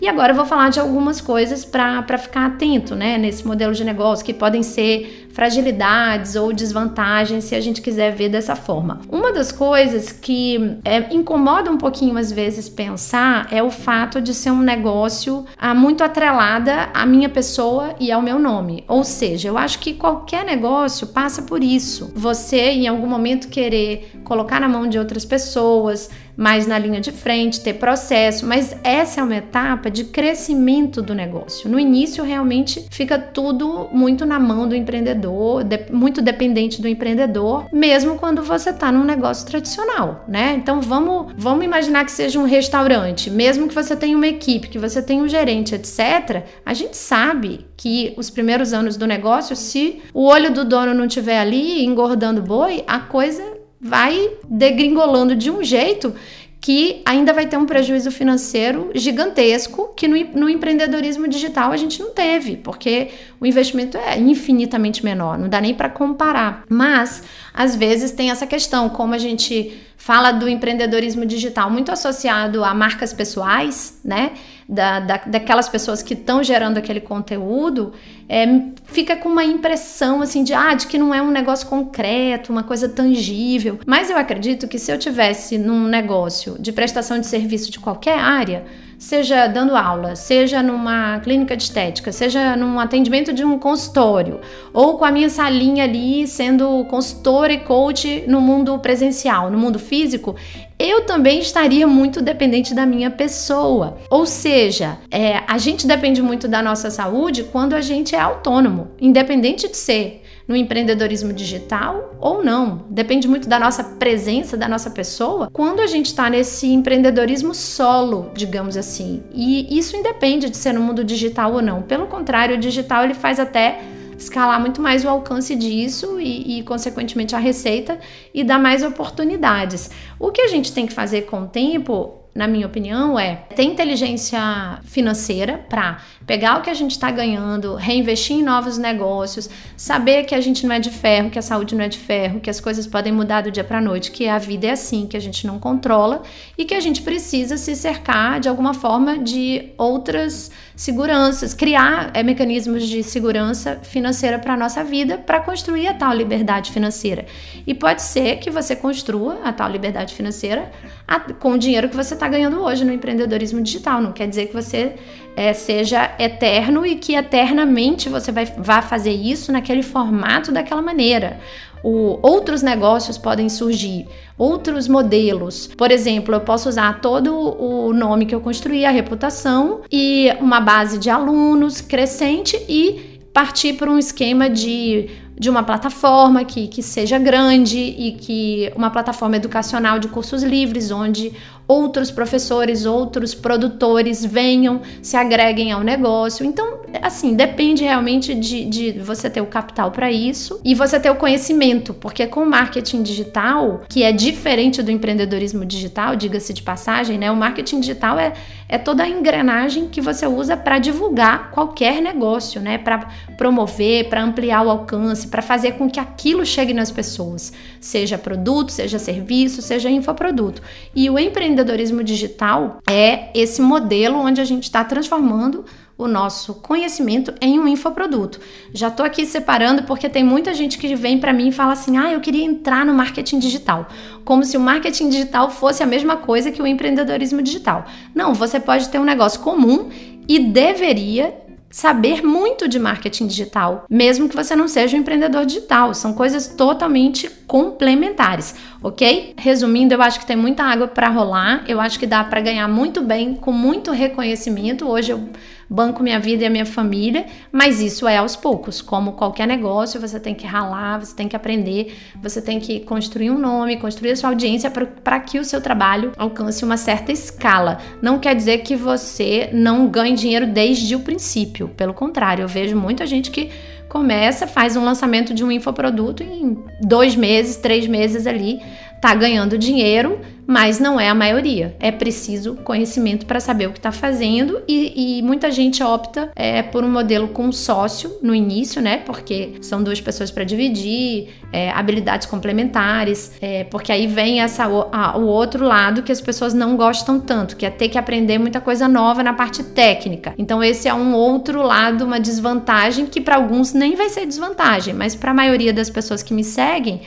E 0.00 0.08
agora 0.08 0.32
eu 0.32 0.36
vou 0.36 0.44
falar 0.44 0.70
de 0.70 0.80
algumas 0.80 1.20
coisas 1.20 1.64
para 1.64 2.18
ficar 2.18 2.46
atento, 2.46 2.94
né, 2.94 3.16
nesse 3.16 3.46
modelo 3.46 3.72
de 3.72 3.84
negócio, 3.84 4.24
que 4.24 4.34
podem 4.34 4.62
ser 4.62 5.23
fragilidades 5.34 6.36
ou 6.36 6.52
desvantagens, 6.52 7.44
se 7.44 7.54
a 7.56 7.60
gente 7.60 7.82
quiser 7.82 8.14
ver 8.14 8.28
dessa 8.28 8.54
forma. 8.54 9.00
Uma 9.10 9.32
das 9.32 9.50
coisas 9.50 10.12
que 10.12 10.78
é, 10.84 11.12
incomoda 11.12 11.70
um 11.70 11.76
pouquinho 11.76 12.16
às 12.16 12.30
vezes 12.30 12.68
pensar 12.68 13.48
é 13.50 13.62
o 13.62 13.70
fato 13.70 14.20
de 14.20 14.32
ser 14.32 14.52
um 14.52 14.62
negócio 14.62 15.44
ah, 15.58 15.74
muito 15.74 16.04
atrelada 16.04 16.88
à 16.94 17.04
minha 17.04 17.28
pessoa 17.28 17.96
e 17.98 18.12
ao 18.12 18.22
meu 18.22 18.38
nome. 18.38 18.84
Ou 18.86 19.02
seja, 19.02 19.48
eu 19.48 19.58
acho 19.58 19.80
que 19.80 19.94
qualquer 19.94 20.44
negócio 20.44 21.08
passa 21.08 21.42
por 21.42 21.64
isso. 21.64 22.12
Você, 22.14 22.70
em 22.70 22.86
algum 22.86 23.06
momento, 23.06 23.48
querer 23.48 24.12
colocar 24.22 24.60
na 24.60 24.68
mão 24.68 24.88
de 24.88 24.98
outras 24.98 25.24
pessoas, 25.24 26.08
mais 26.36 26.66
na 26.66 26.78
linha 26.78 27.00
de 27.00 27.12
frente, 27.12 27.60
ter 27.60 27.74
processo, 27.74 28.46
mas 28.46 28.76
essa 28.82 29.20
é 29.20 29.24
uma 29.24 29.36
etapa 29.36 29.90
de 29.90 30.04
crescimento 30.04 31.00
do 31.00 31.14
negócio. 31.14 31.68
No 31.68 31.78
início, 31.78 32.24
realmente 32.24 32.86
fica 32.90 33.18
tudo 33.18 33.88
muito 33.92 34.26
na 34.26 34.38
mão 34.38 34.68
do 34.68 34.74
empreendedor, 34.74 35.23
de, 35.64 35.92
muito 35.92 36.20
dependente 36.20 36.80
do 36.80 36.88
empreendedor, 36.88 37.66
mesmo 37.72 38.16
quando 38.16 38.42
você 38.42 38.70
está 38.70 38.90
num 38.90 39.04
negócio 39.04 39.46
tradicional, 39.46 40.24
né? 40.28 40.54
Então 40.56 40.80
vamos, 40.80 41.32
vamos 41.36 41.64
imaginar 41.64 42.04
que 42.04 42.12
seja 42.12 42.38
um 42.38 42.44
restaurante, 42.44 43.30
mesmo 43.30 43.68
que 43.68 43.74
você 43.74 43.96
tenha 43.96 44.16
uma 44.16 44.26
equipe, 44.26 44.68
que 44.68 44.78
você 44.78 45.02
tenha 45.02 45.22
um 45.22 45.28
gerente, 45.28 45.74
etc. 45.74 46.44
A 46.64 46.74
gente 46.74 46.96
sabe 46.96 47.66
que 47.76 48.14
os 48.16 48.30
primeiros 48.30 48.72
anos 48.72 48.96
do 48.96 49.06
negócio, 49.06 49.54
se 49.56 50.02
o 50.12 50.26
olho 50.26 50.52
do 50.52 50.64
dono 50.64 50.94
não 50.94 51.08
tiver 51.08 51.38
ali 51.38 51.84
engordando 51.84 52.42
boi, 52.42 52.84
a 52.86 53.00
coisa 53.00 53.42
vai 53.80 54.30
degringolando 54.48 55.36
de 55.36 55.50
um 55.50 55.62
jeito 55.62 56.14
que 56.64 57.02
ainda 57.04 57.30
vai 57.30 57.44
ter 57.44 57.58
um 57.58 57.66
prejuízo 57.66 58.10
financeiro 58.10 58.90
gigantesco 58.94 59.92
que 59.94 60.08
no, 60.08 60.16
no, 60.32 60.48
empreendedorismo 60.48 61.28
digital 61.28 61.72
a 61.72 61.76
gente 61.76 62.00
não 62.00 62.08
teve, 62.08 62.56
porque 62.56 63.10
o 63.38 63.44
investimento 63.44 63.98
é 63.98 64.18
infinitamente 64.18 65.04
menor, 65.04 65.36
não 65.36 65.46
dá 65.46 65.60
nem 65.60 65.74
para 65.74 65.90
comparar. 65.90 66.64
Mas 66.66 67.22
às 67.52 67.76
vezes 67.76 68.12
tem 68.12 68.30
essa 68.30 68.46
questão, 68.46 68.88
como 68.88 69.12
a 69.12 69.18
gente 69.18 69.78
fala 69.98 70.32
do 70.32 70.48
empreendedorismo 70.48 71.26
digital 71.26 71.70
muito 71.70 71.92
associado 71.92 72.64
a 72.64 72.72
marcas 72.72 73.12
pessoais, 73.12 74.00
né? 74.02 74.32
Da, 74.66 74.98
da 74.98 75.16
daquelas 75.26 75.68
pessoas 75.68 76.02
que 76.02 76.14
estão 76.14 76.42
gerando 76.42 76.78
aquele 76.78 77.00
conteúdo, 77.00 77.92
é, 78.28 78.46
fica 78.84 79.14
com 79.14 79.28
uma 79.28 79.44
impressão 79.44 80.22
assim 80.22 80.42
de, 80.42 80.54
ah, 80.54 80.72
de 80.72 80.86
que 80.86 80.96
não 80.96 81.14
é 81.14 81.20
um 81.20 81.30
negócio 81.30 81.66
concreto, 81.66 82.50
uma 82.50 82.62
coisa 82.62 82.88
tangível. 82.88 83.78
Mas 83.86 84.08
eu 84.08 84.16
acredito 84.16 84.66
que 84.66 84.78
se 84.78 84.90
eu 84.90 84.98
tivesse 84.98 85.58
num 85.58 85.86
negócio 85.86 86.56
de 86.58 86.72
prestação 86.72 87.18
de 87.18 87.26
serviço 87.26 87.70
de 87.70 87.78
qualquer 87.78 88.18
área, 88.18 88.64
seja 88.98 89.46
dando 89.46 89.76
aula, 89.76 90.16
seja 90.16 90.62
numa 90.62 91.20
clínica 91.20 91.56
de 91.56 91.64
estética, 91.64 92.10
seja 92.10 92.56
num 92.56 92.80
atendimento 92.80 93.32
de 93.32 93.44
um 93.44 93.58
consultório, 93.58 94.40
ou 94.72 94.96
com 94.96 95.04
a 95.04 95.10
minha 95.10 95.28
salinha 95.28 95.84
ali 95.84 96.26
sendo 96.26 96.84
consultora 96.86 97.52
e 97.52 97.58
coach 97.58 98.24
no 98.26 98.40
mundo 98.40 98.78
presencial, 98.78 99.50
no 99.50 99.58
mundo 99.58 99.78
físico, 99.78 100.34
eu 100.78 101.02
também 101.02 101.38
estaria 101.38 101.86
muito 101.86 102.20
dependente 102.20 102.74
da 102.74 102.84
minha 102.84 103.10
pessoa. 103.10 103.98
Ou 104.10 104.26
seja, 104.26 104.98
é, 105.10 105.42
a 105.46 105.58
gente 105.58 105.86
depende 105.86 106.20
muito 106.20 106.48
da 106.48 106.62
nossa 106.62 106.90
saúde 106.90 107.44
quando 107.44 107.74
a 107.74 107.80
gente 107.80 108.14
é 108.14 108.20
autônomo, 108.20 108.90
independente 109.00 109.68
de 109.68 109.76
ser 109.76 110.22
no 110.46 110.54
empreendedorismo 110.54 111.32
digital 111.32 112.14
ou 112.20 112.44
não. 112.44 112.84
Depende 112.90 113.26
muito 113.26 113.48
da 113.48 113.58
nossa 113.58 113.82
presença, 113.82 114.56
da 114.56 114.68
nossa 114.68 114.90
pessoa, 114.90 115.48
quando 115.52 115.80
a 115.80 115.86
gente 115.86 116.06
está 116.06 116.28
nesse 116.28 116.66
empreendedorismo 116.66 117.54
solo, 117.54 118.30
digamos 118.34 118.76
assim. 118.76 119.22
E 119.32 119.76
isso 119.76 119.96
independe 119.96 120.50
de 120.50 120.56
ser 120.56 120.72
no 120.72 120.80
mundo 120.80 121.02
digital 121.02 121.54
ou 121.54 121.62
não. 121.62 121.82
Pelo 121.82 122.06
contrário, 122.06 122.56
o 122.56 122.60
digital 122.60 123.04
ele 123.04 123.14
faz 123.14 123.40
até 123.40 123.80
escalar 124.24 124.60
muito 124.60 124.80
mais 124.82 125.04
o 125.04 125.08
alcance 125.08 125.54
disso 125.54 126.20
e, 126.20 126.58
e, 126.58 126.62
consequentemente, 126.62 127.34
a 127.34 127.38
receita 127.38 127.98
e 128.32 128.42
dar 128.42 128.58
mais 128.58 128.82
oportunidades. 128.82 129.90
O 130.18 130.30
que 130.30 130.42
a 130.42 130.48
gente 130.48 130.72
tem 130.72 130.86
que 130.86 130.92
fazer 130.92 131.22
com 131.22 131.42
o 131.42 131.46
tempo 131.46 132.23
na 132.34 132.48
minha 132.48 132.66
opinião, 132.66 133.16
é 133.16 133.36
ter 133.54 133.62
inteligência 133.62 134.80
financeira 134.82 135.64
para 135.68 135.98
pegar 136.26 136.58
o 136.58 136.62
que 136.62 136.70
a 136.70 136.74
gente 136.74 136.90
está 136.90 137.08
ganhando, 137.10 137.76
reinvestir 137.76 138.36
em 138.36 138.42
novos 138.42 138.76
negócios, 138.76 139.48
saber 139.76 140.24
que 140.24 140.34
a 140.34 140.40
gente 140.40 140.66
não 140.66 140.74
é 140.74 140.80
de 140.80 140.90
ferro, 140.90 141.30
que 141.30 141.38
a 141.38 141.42
saúde 141.42 141.76
não 141.76 141.84
é 141.84 141.88
de 141.88 141.98
ferro, 141.98 142.40
que 142.40 142.50
as 142.50 142.58
coisas 142.60 142.88
podem 142.88 143.12
mudar 143.12 143.42
do 143.42 143.52
dia 143.52 143.62
para 143.62 143.80
noite, 143.80 144.10
que 144.10 144.26
a 144.26 144.38
vida 144.38 144.66
é 144.66 144.70
assim, 144.70 145.06
que 145.06 145.16
a 145.16 145.20
gente 145.20 145.46
não 145.46 145.60
controla 145.60 146.22
e 146.58 146.64
que 146.64 146.74
a 146.74 146.80
gente 146.80 147.02
precisa 147.02 147.56
se 147.56 147.76
cercar 147.76 148.40
de 148.40 148.48
alguma 148.48 148.74
forma 148.74 149.16
de 149.16 149.70
outras 149.78 150.50
seguranças, 150.74 151.54
criar 151.54 152.10
é, 152.14 152.22
mecanismos 152.24 152.88
de 152.88 153.04
segurança 153.04 153.78
financeira 153.82 154.40
para 154.40 154.54
a 154.54 154.56
nossa 154.56 154.82
vida 154.82 155.18
para 155.18 155.38
construir 155.38 155.86
a 155.86 155.94
tal 155.94 156.12
liberdade 156.12 156.72
financeira. 156.72 157.26
E 157.64 157.72
pode 157.74 158.02
ser 158.02 158.38
que 158.38 158.50
você 158.50 158.74
construa 158.74 159.38
a 159.44 159.52
tal 159.52 159.70
liberdade 159.70 160.14
financeira 160.14 160.72
a, 161.06 161.20
com 161.20 161.52
o 161.52 161.58
dinheiro 161.58 161.88
que 161.88 161.96
você 161.96 162.14
está 162.14 162.23
ganhando 162.28 162.60
hoje 162.62 162.84
no 162.84 162.92
empreendedorismo 162.92 163.60
digital. 163.62 164.00
Não 164.00 164.12
quer 164.12 164.28
dizer 164.28 164.46
que 164.46 164.54
você 164.54 164.94
é, 165.36 165.52
seja 165.52 166.14
eterno 166.18 166.86
e 166.86 166.96
que 166.96 167.14
eternamente 167.14 168.08
você 168.08 168.30
vai, 168.30 168.46
vá 168.46 168.80
fazer 168.82 169.12
isso 169.12 169.52
naquele 169.52 169.82
formato 169.82 170.52
daquela 170.52 170.82
maneira. 170.82 171.38
O, 171.82 172.18
outros 172.22 172.62
negócios 172.62 173.18
podem 173.18 173.48
surgir, 173.48 174.06
outros 174.38 174.88
modelos. 174.88 175.66
Por 175.76 175.90
exemplo, 175.90 176.34
eu 176.34 176.40
posso 176.40 176.68
usar 176.68 177.00
todo 177.00 177.34
o 177.36 177.92
nome 177.92 178.24
que 178.24 178.34
eu 178.34 178.40
construí, 178.40 178.86
a 178.86 178.90
reputação 178.90 179.82
e 179.92 180.30
uma 180.40 180.60
base 180.60 180.98
de 180.98 181.10
alunos 181.10 181.82
crescente 181.82 182.56
e 182.68 183.20
partir 183.34 183.74
para 183.74 183.90
um 183.90 183.98
esquema 183.98 184.48
de 184.48 185.10
de 185.38 185.50
uma 185.50 185.62
plataforma 185.62 186.44
que, 186.44 186.68
que 186.68 186.82
seja 186.82 187.18
grande 187.18 187.78
e 187.78 188.12
que 188.12 188.72
uma 188.76 188.90
plataforma 188.90 189.36
educacional 189.36 189.98
de 189.98 190.08
cursos 190.08 190.42
livres, 190.42 190.90
onde 190.90 191.32
outros 191.66 192.10
professores, 192.10 192.84
outros 192.84 193.34
produtores 193.34 194.24
venham, 194.24 194.82
se 195.02 195.16
agreguem 195.16 195.72
ao 195.72 195.80
negócio. 195.80 196.44
Então, 196.44 196.80
assim, 197.02 197.34
depende 197.34 197.82
realmente 197.84 198.34
de, 198.34 198.64
de 198.66 198.92
você 198.92 199.30
ter 199.30 199.40
o 199.40 199.46
capital 199.46 199.90
para 199.90 200.12
isso 200.12 200.60
e 200.64 200.74
você 200.74 201.00
ter 201.00 201.10
o 201.10 201.16
conhecimento, 201.16 201.94
porque 201.94 202.26
com 202.26 202.42
o 202.42 202.46
marketing 202.46 203.02
digital, 203.02 203.82
que 203.88 204.02
é 204.02 204.12
diferente 204.12 204.82
do 204.82 204.90
empreendedorismo 204.90 205.64
digital, 205.64 206.16
diga-se 206.16 206.52
de 206.52 206.62
passagem, 206.62 207.18
né? 207.18 207.30
O 207.30 207.36
marketing 207.36 207.80
digital 207.80 208.18
é, 208.18 208.34
é 208.68 208.76
toda 208.76 209.02
a 209.02 209.08
engrenagem 209.08 209.88
que 209.88 210.00
você 210.00 210.26
usa 210.26 210.56
para 210.56 210.78
divulgar 210.78 211.50
qualquer 211.50 212.02
negócio, 212.02 212.60
né? 212.60 212.76
Para 212.76 213.08
promover, 213.38 214.08
para 214.10 214.22
ampliar 214.22 214.62
o 214.66 214.70
alcance, 214.70 215.23
para 215.26 215.42
fazer 215.42 215.72
com 215.72 215.88
que 215.88 216.00
aquilo 216.00 216.44
chegue 216.44 216.72
nas 216.72 216.90
pessoas, 216.90 217.52
seja 217.80 218.16
produto, 218.18 218.70
seja 218.70 218.98
serviço, 218.98 219.62
seja 219.62 219.90
infoproduto. 219.90 220.62
E 220.94 221.08
o 221.10 221.18
empreendedorismo 221.18 221.64
empreendedorismo 221.64 222.02
digital 222.02 222.78
é 222.88 223.30
esse 223.34 223.60
modelo 223.60 224.18
onde 224.18 224.40
a 224.40 224.44
gente 224.44 224.64
está 224.64 224.84
transformando 224.84 225.64
o 225.96 226.08
nosso 226.08 226.54
conhecimento 226.54 227.32
em 227.40 227.58
um 227.58 227.68
infoproduto. 227.68 228.40
Já 228.72 228.88
estou 228.88 229.06
aqui 229.06 229.24
separando 229.24 229.84
porque 229.84 230.08
tem 230.08 230.24
muita 230.24 230.52
gente 230.52 230.76
que 230.76 230.94
vem 230.96 231.20
para 231.20 231.32
mim 231.32 231.48
e 231.48 231.52
fala 231.52 231.72
assim: 231.72 231.96
"Ah, 231.96 232.12
eu 232.12 232.20
queria 232.20 232.44
entrar 232.44 232.84
no 232.84 232.92
marketing 232.92 233.38
digital", 233.38 233.86
como 234.24 234.44
se 234.44 234.56
o 234.56 234.60
marketing 234.60 235.08
digital 235.08 235.50
fosse 235.50 235.82
a 235.82 235.86
mesma 235.86 236.16
coisa 236.16 236.50
que 236.50 236.60
o 236.60 236.66
empreendedorismo 236.66 237.42
digital. 237.42 237.84
Não, 238.14 238.34
você 238.34 238.58
pode 238.58 238.88
ter 238.88 238.98
um 238.98 239.04
negócio 239.04 239.40
comum 239.40 239.88
e 240.26 240.38
deveria 240.38 241.34
saber 241.74 242.22
muito 242.22 242.68
de 242.68 242.78
marketing 242.78 243.26
digital, 243.26 243.84
mesmo 243.90 244.28
que 244.28 244.36
você 244.36 244.54
não 244.54 244.68
seja 244.68 244.96
um 244.96 245.00
empreendedor 245.00 245.44
digital. 245.44 245.92
São 245.92 246.14
coisas 246.14 246.46
totalmente 246.46 247.28
complementares, 247.48 248.54
ok? 248.80 249.34
Resumindo, 249.36 249.92
eu 249.92 250.00
acho 250.00 250.20
que 250.20 250.24
tem 250.24 250.36
muita 250.36 250.62
água 250.62 250.86
para 250.86 251.08
rolar. 251.08 251.64
Eu 251.66 251.80
acho 251.80 251.98
que 251.98 252.06
dá 252.06 252.22
para 252.22 252.40
ganhar 252.40 252.68
muito 252.68 253.02
bem 253.02 253.34
com 253.34 253.50
muito 253.50 253.90
reconhecimento. 253.90 254.86
Hoje 254.88 255.10
eu 255.10 255.28
banco 255.68 256.02
minha 256.02 256.18
vida 256.18 256.44
e 256.44 256.46
a 256.46 256.50
minha 256.50 256.66
família, 256.66 257.26
mas 257.50 257.80
isso 257.80 258.06
é 258.06 258.18
aos 258.18 258.36
poucos. 258.36 258.80
Como 258.80 259.12
qualquer 259.12 259.46
negócio, 259.46 260.00
você 260.00 260.20
tem 260.20 260.34
que 260.34 260.46
ralar, 260.46 260.98
você 260.98 261.14
tem 261.14 261.28
que 261.28 261.36
aprender, 261.36 261.96
você 262.22 262.40
tem 262.40 262.60
que 262.60 262.80
construir 262.80 263.30
um 263.30 263.38
nome, 263.38 263.76
construir 263.76 264.12
a 264.12 264.16
sua 264.16 264.30
audiência 264.30 264.70
para 264.70 265.20
que 265.20 265.38
o 265.38 265.44
seu 265.44 265.60
trabalho 265.60 266.12
alcance 266.16 266.64
uma 266.64 266.76
certa 266.76 267.12
escala. 267.12 267.78
Não 268.00 268.18
quer 268.18 268.34
dizer 268.34 268.58
que 268.58 268.76
você 268.76 269.50
não 269.52 269.86
ganhe 269.88 270.14
dinheiro 270.14 270.46
desde 270.46 270.94
o 270.94 271.00
princípio. 271.00 271.68
Pelo 271.68 271.94
contrário, 271.94 272.42
eu 272.42 272.48
vejo 272.48 272.76
muita 272.76 273.06
gente 273.06 273.30
que 273.30 273.50
começa, 273.88 274.46
faz 274.46 274.76
um 274.76 274.84
lançamento 274.84 275.32
de 275.32 275.44
um 275.44 275.52
infoproduto 275.52 276.22
e 276.22 276.26
em 276.26 276.58
dois 276.80 277.14
meses, 277.14 277.56
três 277.56 277.86
meses 277.86 278.26
ali 278.26 278.60
tá 279.04 279.14
ganhando 279.14 279.58
dinheiro, 279.58 280.18
mas 280.46 280.80
não 280.80 280.98
é 280.98 281.10
a 281.10 281.14
maioria. 281.14 281.76
É 281.78 281.92
preciso 281.92 282.54
conhecimento 282.64 283.26
para 283.26 283.38
saber 283.38 283.66
o 283.66 283.70
que 283.70 283.78
está 283.78 283.92
fazendo 283.92 284.62
e, 284.66 285.18
e, 285.18 285.22
muita 285.22 285.50
gente 285.50 285.82
opta 285.82 286.30
é, 286.34 286.62
por 286.62 286.82
um 286.82 286.90
modelo 286.90 287.28
com 287.28 287.52
sócio 287.52 288.16
no 288.22 288.34
início, 288.34 288.80
né? 288.80 288.96
Porque 288.96 289.56
são 289.60 289.82
duas 289.82 290.00
pessoas 290.00 290.30
para 290.30 290.42
dividir, 290.42 291.28
é, 291.52 291.70
habilidades 291.72 292.26
complementares, 292.26 293.32
é, 293.42 293.64
porque 293.64 293.92
aí 293.92 294.06
vem 294.06 294.40
essa, 294.40 294.64
a, 294.64 295.18
o 295.18 295.26
outro 295.26 295.66
lado 295.66 296.02
que 296.02 296.10
as 296.10 296.22
pessoas 296.22 296.54
não 296.54 296.74
gostam 296.74 297.20
tanto, 297.20 297.58
que 297.58 297.66
é 297.66 297.70
ter 297.70 297.90
que 297.90 297.98
aprender 297.98 298.38
muita 298.38 298.58
coisa 298.58 298.88
nova 298.88 299.22
na 299.22 299.34
parte 299.34 299.62
técnica. 299.62 300.32
Então 300.38 300.64
esse 300.64 300.88
é 300.88 300.94
um 300.94 301.12
outro 301.12 301.60
lado, 301.60 302.06
uma 302.06 302.18
desvantagem 302.18 303.04
que 303.04 303.20
para 303.20 303.36
alguns 303.36 303.74
nem 303.74 303.96
vai 303.96 304.08
ser 304.08 304.24
desvantagem, 304.24 304.94
mas 304.94 305.14
para 305.14 305.32
a 305.32 305.34
maioria 305.34 305.74
das 305.74 305.90
pessoas 305.90 306.22
que 306.22 306.32
me 306.32 306.42
seguem, 306.42 307.02